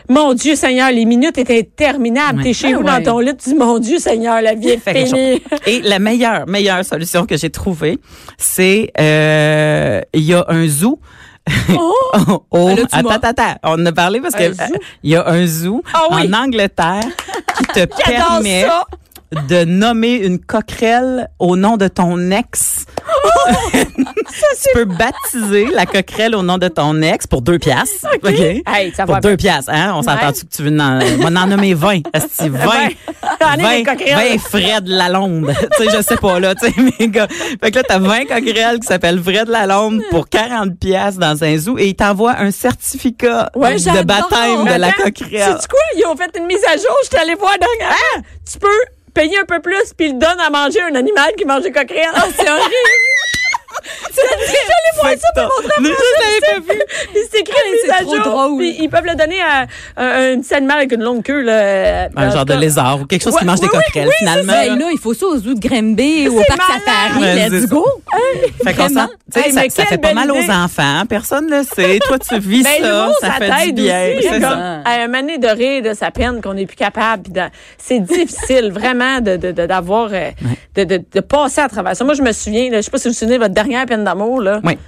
mon 0.09 0.35
Dieu 0.35 0.55
Seigneur, 0.57 0.91
les 0.91 1.05
minutes 1.05 1.39
étaient 1.39 1.59
interminables. 1.61 2.39
Ouais. 2.39 2.45
T'es 2.45 2.53
chez 2.53 2.69
Ah 2.73 2.77
vous 2.77 2.83
ouais. 2.85 3.03
dans 3.03 3.03
ton 3.13 3.19
lit, 3.21 3.37
tu 3.37 3.51
dis, 3.51 3.55
mon 3.55 3.79
Dieu 3.79 3.99
Seigneur, 3.99 4.41
la 4.43 4.55
vie 4.55 4.71
est 4.71 4.79
finie. 4.79 5.43
Et 5.67 5.81
la 5.83 5.99
meilleure, 5.99 6.47
meilleure 6.47 6.85
solution 6.85 7.27
que 7.27 7.37
j'ai 7.37 7.51
trouvée, 7.51 7.99
c'est 8.39 8.91
euh, 9.01 10.01
il 10.15 10.23
y 10.23 10.35
a 10.35 10.45
un 10.49 10.67
zoo. 10.67 10.99
Oh, 11.75 12.45
oh, 12.51 12.69
Là, 12.69 12.77
tu 12.77 12.83
attends, 12.93 13.09
attends, 13.09 13.29
attends. 13.29 13.55
On 13.65 13.73
en 13.83 13.87
a 13.87 13.93
parlé 13.93 14.21
parce 14.21 14.35
zoo? 14.35 14.43
euh, 14.61 14.79
il 15.03 15.11
y 15.11 15.17
a 15.17 15.27
un 15.27 15.47
zoo 15.47 15.83
Ah 15.95 16.03
oui. 16.13 16.29
en 16.35 16.45
Angleterre 16.45 17.05
qui 17.57 17.65
te 17.65 17.85
permet 18.07 18.63
ça. 18.67 18.85
De 19.49 19.65
nommer 19.65 20.17
une 20.17 20.39
coquerelle 20.39 21.29
au 21.39 21.57
nom 21.57 21.77
de 21.77 21.89
ton 21.89 22.31
ex. 22.31 22.85
tu 23.73 24.69
peux 24.75 24.85
baptiser 24.85 25.67
la 25.75 25.87
coquerelle 25.87 26.35
au 26.35 26.43
nom 26.43 26.59
de 26.59 26.69
ton 26.69 27.01
ex 27.03 27.27
pour 27.27 27.43
deux 27.43 27.59
piastres. 27.59 28.07
OK. 28.23 28.39
Hey, 28.67 28.93
ça 28.95 29.05
pour 29.05 29.15
va 29.15 29.21
deux 29.21 29.37
piastres, 29.37 29.71
hein? 29.73 29.93
On 29.95 30.03
s'entend 30.03 30.27
Ouais. 30.29 30.33
que 30.33 30.55
tu 30.55 30.63
veux 30.63 30.71
en, 30.81 30.99
moi, 31.19 31.31
en 31.43 31.47
nommer 31.47 31.75
20. 31.75 32.01
Esti, 32.15 32.49
20. 32.49 32.61
J'en 33.41 33.55
ai 33.71 33.79
des 33.79 33.83
coquerelles. 33.85 34.39
20 34.39 34.39
Fred 34.39 34.87
Lalonde. 34.89 35.53
tu 35.77 35.85
sais, 35.85 35.97
je 35.97 36.03
sais 36.03 36.17
pas, 36.17 36.39
là, 36.39 36.55
tu 36.55 36.67
sais, 36.67 36.75
mais 37.01 37.09
gars. 37.09 37.27
Fait 37.63 37.71
que 37.71 37.77
là, 37.79 37.83
t'as 37.89 37.99
20 37.99 38.27
coquerelles 38.27 38.81
qui 38.81 38.87
s'appellent 38.87 39.21
Fred 39.23 39.49
Lalonde 39.49 40.03
pour 40.11 40.29
40 40.29 40.79
pièces 40.79 41.17
dans 41.19 41.43
un 41.43 41.57
zoo 41.57 41.79
et 41.79 41.89
ils 41.89 41.95
t'envoient 41.95 42.37
un 42.39 42.51
certificat 42.51 43.51
Ouais, 43.55 43.77
de 43.77 44.03
baptême 44.03 44.65
de 44.65 44.79
la 44.79 44.93
coquerelle. 44.93 45.55
sais-tu 45.57 45.69
quoi? 45.69 45.81
Ils 45.97 46.05
ont 46.07 46.17
fait 46.17 46.31
une 46.39 46.47
mise 46.47 46.63
à 46.73 46.77
jour. 46.77 46.97
Je 47.03 47.09
suis 47.09 47.17
allée 47.19 47.35
voir 47.35 47.53
dernièrement. 47.59 47.97
Hein? 48.17 48.23
Tu 48.51 48.59
peux 48.59 48.69
payer 49.15 49.39
un 49.39 49.45
peu 49.45 49.61
plus, 49.61 49.93
puis 49.97 50.09
ils 50.09 50.19
te 50.19 50.25
donnent 50.25 50.41
à 50.41 50.51
manger 50.51 50.83
un 50.83 50.95
animal 50.95 51.33
qui 51.37 51.45
mange 51.45 51.63
des 51.63 51.73
coquerelles. 51.73 52.13
Ah, 52.15 52.27
c'est. 52.35 52.47
J'allais 54.15 54.93
voir 55.01 55.13
ça 55.13 55.43
pour 55.43 55.63
montrer 55.63 55.73
à 55.73 55.83
je 55.83 56.49
l'avais 56.49 56.61
pas 56.67 56.73
vu. 56.75 56.81
Puis 57.13 57.21
c'est 57.33 57.41
écrit 57.41 57.55
c'est 57.87 58.05
trop 58.05 58.19
drôle. 58.19 58.59
Puis 58.59 58.77
ils 58.81 58.89
peuvent 58.89 59.05
le 59.07 59.15
donner 59.15 59.41
à 59.41 59.67
un, 59.97 60.33
un 60.35 60.41
petit 60.41 60.55
animal 60.55 60.79
avec 60.79 60.93
une 60.93 61.03
longue 61.03 61.23
queue. 61.23 61.41
Là, 61.43 62.09
Un 62.17 62.31
genre 62.31 62.45
de 62.45 62.55
lézard 62.55 63.01
ou 63.01 63.07
quelque 63.07 63.23
chose 63.23 63.37
qui 63.37 63.45
mange 63.45 63.61
des 63.61 63.69
coquerelles, 63.69 64.09
oui, 64.09 64.15
finalement. 64.19 64.53
Ben 64.53 64.79
là, 64.79 64.87
il 64.93 64.99
faut 64.99 65.15
ça 65.15 65.27
au 65.27 65.37
zoo 65.39 65.55
de 65.55 65.61
Grimby 65.61 66.29
ou 66.29 66.41
au 66.41 66.45
parc 66.45 66.61
safari. 66.63 67.21
Let's 67.51 67.61
ça. 67.63 67.67
go. 67.69 67.85
Fait 68.65 68.75
qu'on 68.75 68.89
ça, 68.89 69.09
ça 69.71 69.85
fait 69.87 69.99
pas 69.99 70.15
mal 70.15 70.31
aux 70.31 70.51
enfants. 70.51 71.03
Personne 71.09 71.47
ne 71.49 71.59
le 71.59 71.63
sait. 71.65 71.99
Toi, 72.07 72.19
tu 72.19 72.39
vis 72.39 72.63
Ben, 72.63 72.83
ça. 72.83 73.11
ça 73.21 73.31
fait 73.33 73.73
du 73.73 73.83
bien. 73.83 73.95
à 74.85 74.91
un 75.03 75.07
moment 75.09 75.21
donné 75.21 75.39
de 75.39 75.49
rire 75.49 75.83
de 75.83 75.95
sa 75.95 76.11
peine 76.11 76.41
qu'on 76.41 76.55
n'est 76.55 76.67
plus 76.67 76.77
capable. 76.77 77.51
C'est 77.79 78.01
difficile, 78.01 78.71
vraiment, 78.73 79.21
de 79.21 79.37
de- 79.37 79.53
de- 79.53 79.67
d'avoir, 79.67 80.11
euh, 80.13 80.31
de, 80.75 80.85
de, 80.85 81.03
de 81.13 81.21
passer 81.21 81.61
à 81.61 81.69
travers 81.69 81.97
ça. 81.97 82.05
Moi, 82.05 82.15
je 82.15 82.23
me 82.23 82.33
souviens, 82.33 82.69
je 82.73 82.81
sais 82.81 82.91
pas 82.91 82.99
si 82.99 83.09
vous 83.09 83.15
vous 83.15 83.19
souvenez 83.19 83.37
de 83.39 83.43
votre 83.43 83.55
dernière 83.73 83.87
peine 83.87 84.05
d'amour, 84.05 84.41
là. 84.41 84.61
Oui. 84.65 84.79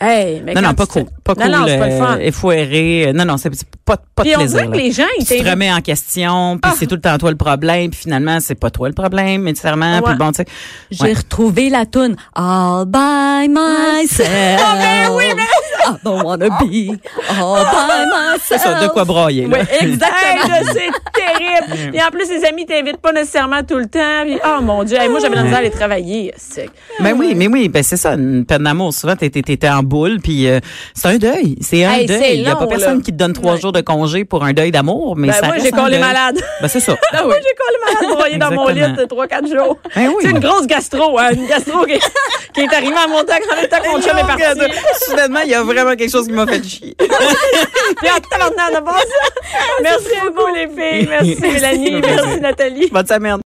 Hey, 0.00 0.42
mais 0.44 0.54
Non, 0.54 0.60
non, 0.60 0.74
pas 0.74 0.86
cool. 0.86 1.04
Pas 1.22 1.34
non, 1.34 1.42
cool. 1.44 1.50
Non, 1.52 1.64
c'est 1.66 1.78
pas 1.78 1.88
le 1.88 1.96
fun. 1.96 2.16
euh, 2.16 2.18
effoiré. 2.18 3.12
Non, 3.14 3.24
non, 3.24 3.36
c'est 3.36 3.48
pas, 3.84 3.96
pas 3.96 4.22
de 4.24 4.28
Puis 4.28 4.36
on 4.36 4.40
plaisir. 4.40 4.58
dirait 4.58 4.70
que 4.72 4.76
les 4.76 4.90
gens, 4.92 5.04
ils 5.20 5.24
tu 5.24 5.38
te 5.38 5.48
remets 5.48 5.72
en 5.72 5.80
question, 5.80 6.58
puis 6.60 6.72
c'est 6.76 6.86
tout 6.88 6.96
le 6.96 7.00
temps 7.00 7.16
toi 7.16 7.30
le 7.30 7.36
problème, 7.36 7.90
puis 7.90 8.00
finalement, 8.00 8.38
c'est 8.40 8.56
pas 8.56 8.70
toi 8.70 8.88
le 8.88 8.94
problème, 8.94 9.44
nécessairement. 9.44 10.02
Puis 10.02 10.14
bon, 10.16 10.32
tu 10.32 10.38
sais. 10.42 10.46
J'ai 10.90 11.12
retrouvé 11.12 11.70
la 11.70 11.86
toune 11.86 12.16
All 12.34 12.86
by 12.86 13.48
myself. 13.48 14.28
Ah, 14.60 14.76
ben 15.08 15.14
oui, 15.14 15.24
I 15.86 15.96
don't 16.04 16.22
wanna 16.24 16.48
be 16.60 16.98
all 17.30 17.62
by 17.64 18.06
myself. 18.06 18.42
C'est 18.46 18.58
ça, 18.58 18.74
de 18.80 18.88
quoi 18.88 19.04
broyer. 19.04 19.46
Là? 19.46 19.58
Oui, 19.58 19.66
exactement. 19.80 20.54
Hey, 20.54 20.64
c'est 20.66 21.12
terrible. 21.12 21.94
Et 21.96 22.02
en 22.02 22.08
plus, 22.10 22.28
les 22.30 22.44
amis 22.44 22.66
t'invitent 22.66 23.00
pas 23.00 23.12
nécessairement 23.12 23.62
tout 23.62 23.76
le 23.76 23.86
temps. 23.86 24.22
Puis, 24.24 24.38
oh 24.44 24.60
mon 24.62 24.84
Dieu, 24.84 24.96
hey, 24.98 25.08
moi, 25.08 25.20
j'avais 25.20 25.36
la 25.36 25.42
misère 25.42 25.56
à 25.58 25.60
aller 25.60 25.70
travailler. 25.70 26.32
C'est- 26.36 26.70
Ben 27.00 27.14
oui, 27.18 27.34
mais 27.36 27.48
oui, 27.48 27.68
ben 27.68 27.82
c'est 27.82 27.96
ça, 27.96 28.12
une 28.14 28.44
peine 28.44 28.62
d'amour. 28.64 28.92
Souvent, 28.94 29.16
t'étais 29.16 29.68
en 29.68 29.82
boule, 29.82 30.18
puis 30.22 30.48
euh, 30.48 30.60
c'est 30.94 31.08
un 31.08 31.16
deuil. 31.16 31.56
C'est 31.60 31.84
un 31.84 31.92
Hey, 31.92 32.06
deuil. 32.06 32.20
Il 32.38 32.40
y 32.42 32.48
a 32.48 32.56
pas 32.56 32.66
personne 32.66 32.98
là. 32.98 33.02
qui 33.04 33.12
te 33.12 33.16
donne 33.16 33.32
trois 33.32 33.54
Ouais. 33.54 33.60
jours 33.60 33.72
de 33.72 33.80
congé 33.80 34.24
pour 34.24 34.44
un 34.44 34.52
deuil 34.52 34.70
d'amour, 34.70 35.14
mais 35.16 35.28
Ben, 35.28 35.34
ça 35.34 35.46
moi, 35.46 35.56
j'ai 35.62 35.70
collé 35.70 35.98
malade. 35.98 36.38
Ben 36.60 36.68
c'est 36.68 36.80
ça. 36.80 36.94
Ah 37.12 37.22
Moi, 37.24 37.34
j'ai 37.36 37.54
collé 37.54 37.78
malade 37.84 38.16
broyé 38.16 38.38
dans 38.38 38.50
mon 38.50 38.68
lit 38.68 38.80
de 38.96 39.04
3-4 39.04 39.46
jours. 39.48 39.76
Ben 39.94 40.08
oui. 40.08 40.14
C'est 40.22 40.30
une 40.30 40.40
grosse 40.40 40.66
gastro, 40.66 41.18
hein, 41.18 41.30
une 41.32 41.46
gastro 41.46 41.84
qui, 41.84 41.98
qui 42.54 42.60
est 42.60 42.74
arrivée 42.74 42.94
à 42.96 43.06
mon 43.06 43.22
temps 43.22 43.34
en 43.52 43.56
même 43.56 43.68
temps 43.68 43.76
que 43.82 43.88
mon 43.88 44.00
chum 44.00 44.18
est 44.18 44.22
parti. 44.26 44.42
Soudainement, 45.04 45.40
il 45.44 45.50
y 45.50 45.54
a 45.54 45.62
vraiment 45.74 45.96
quelque 45.96 46.10
chose 46.10 46.26
qui 46.26 46.32
m'a 46.32 46.46
fait 46.46 46.62
chier. 46.64 46.94
Puis 46.98 48.08
en 48.10 48.20
tabarnak, 48.20 48.72
on 48.72 48.76
a 48.76 48.82
passé. 48.82 49.08
Merci 49.82 50.08
beaucoup, 50.24 50.48
les 50.54 50.68
filles. 50.68 51.06
Merci, 51.10 51.40
Mélanie. 51.40 52.00
Merci, 52.00 52.40
Nathalie. 52.40 52.88
Bonne 52.90 53.06
semaine. 53.06 53.42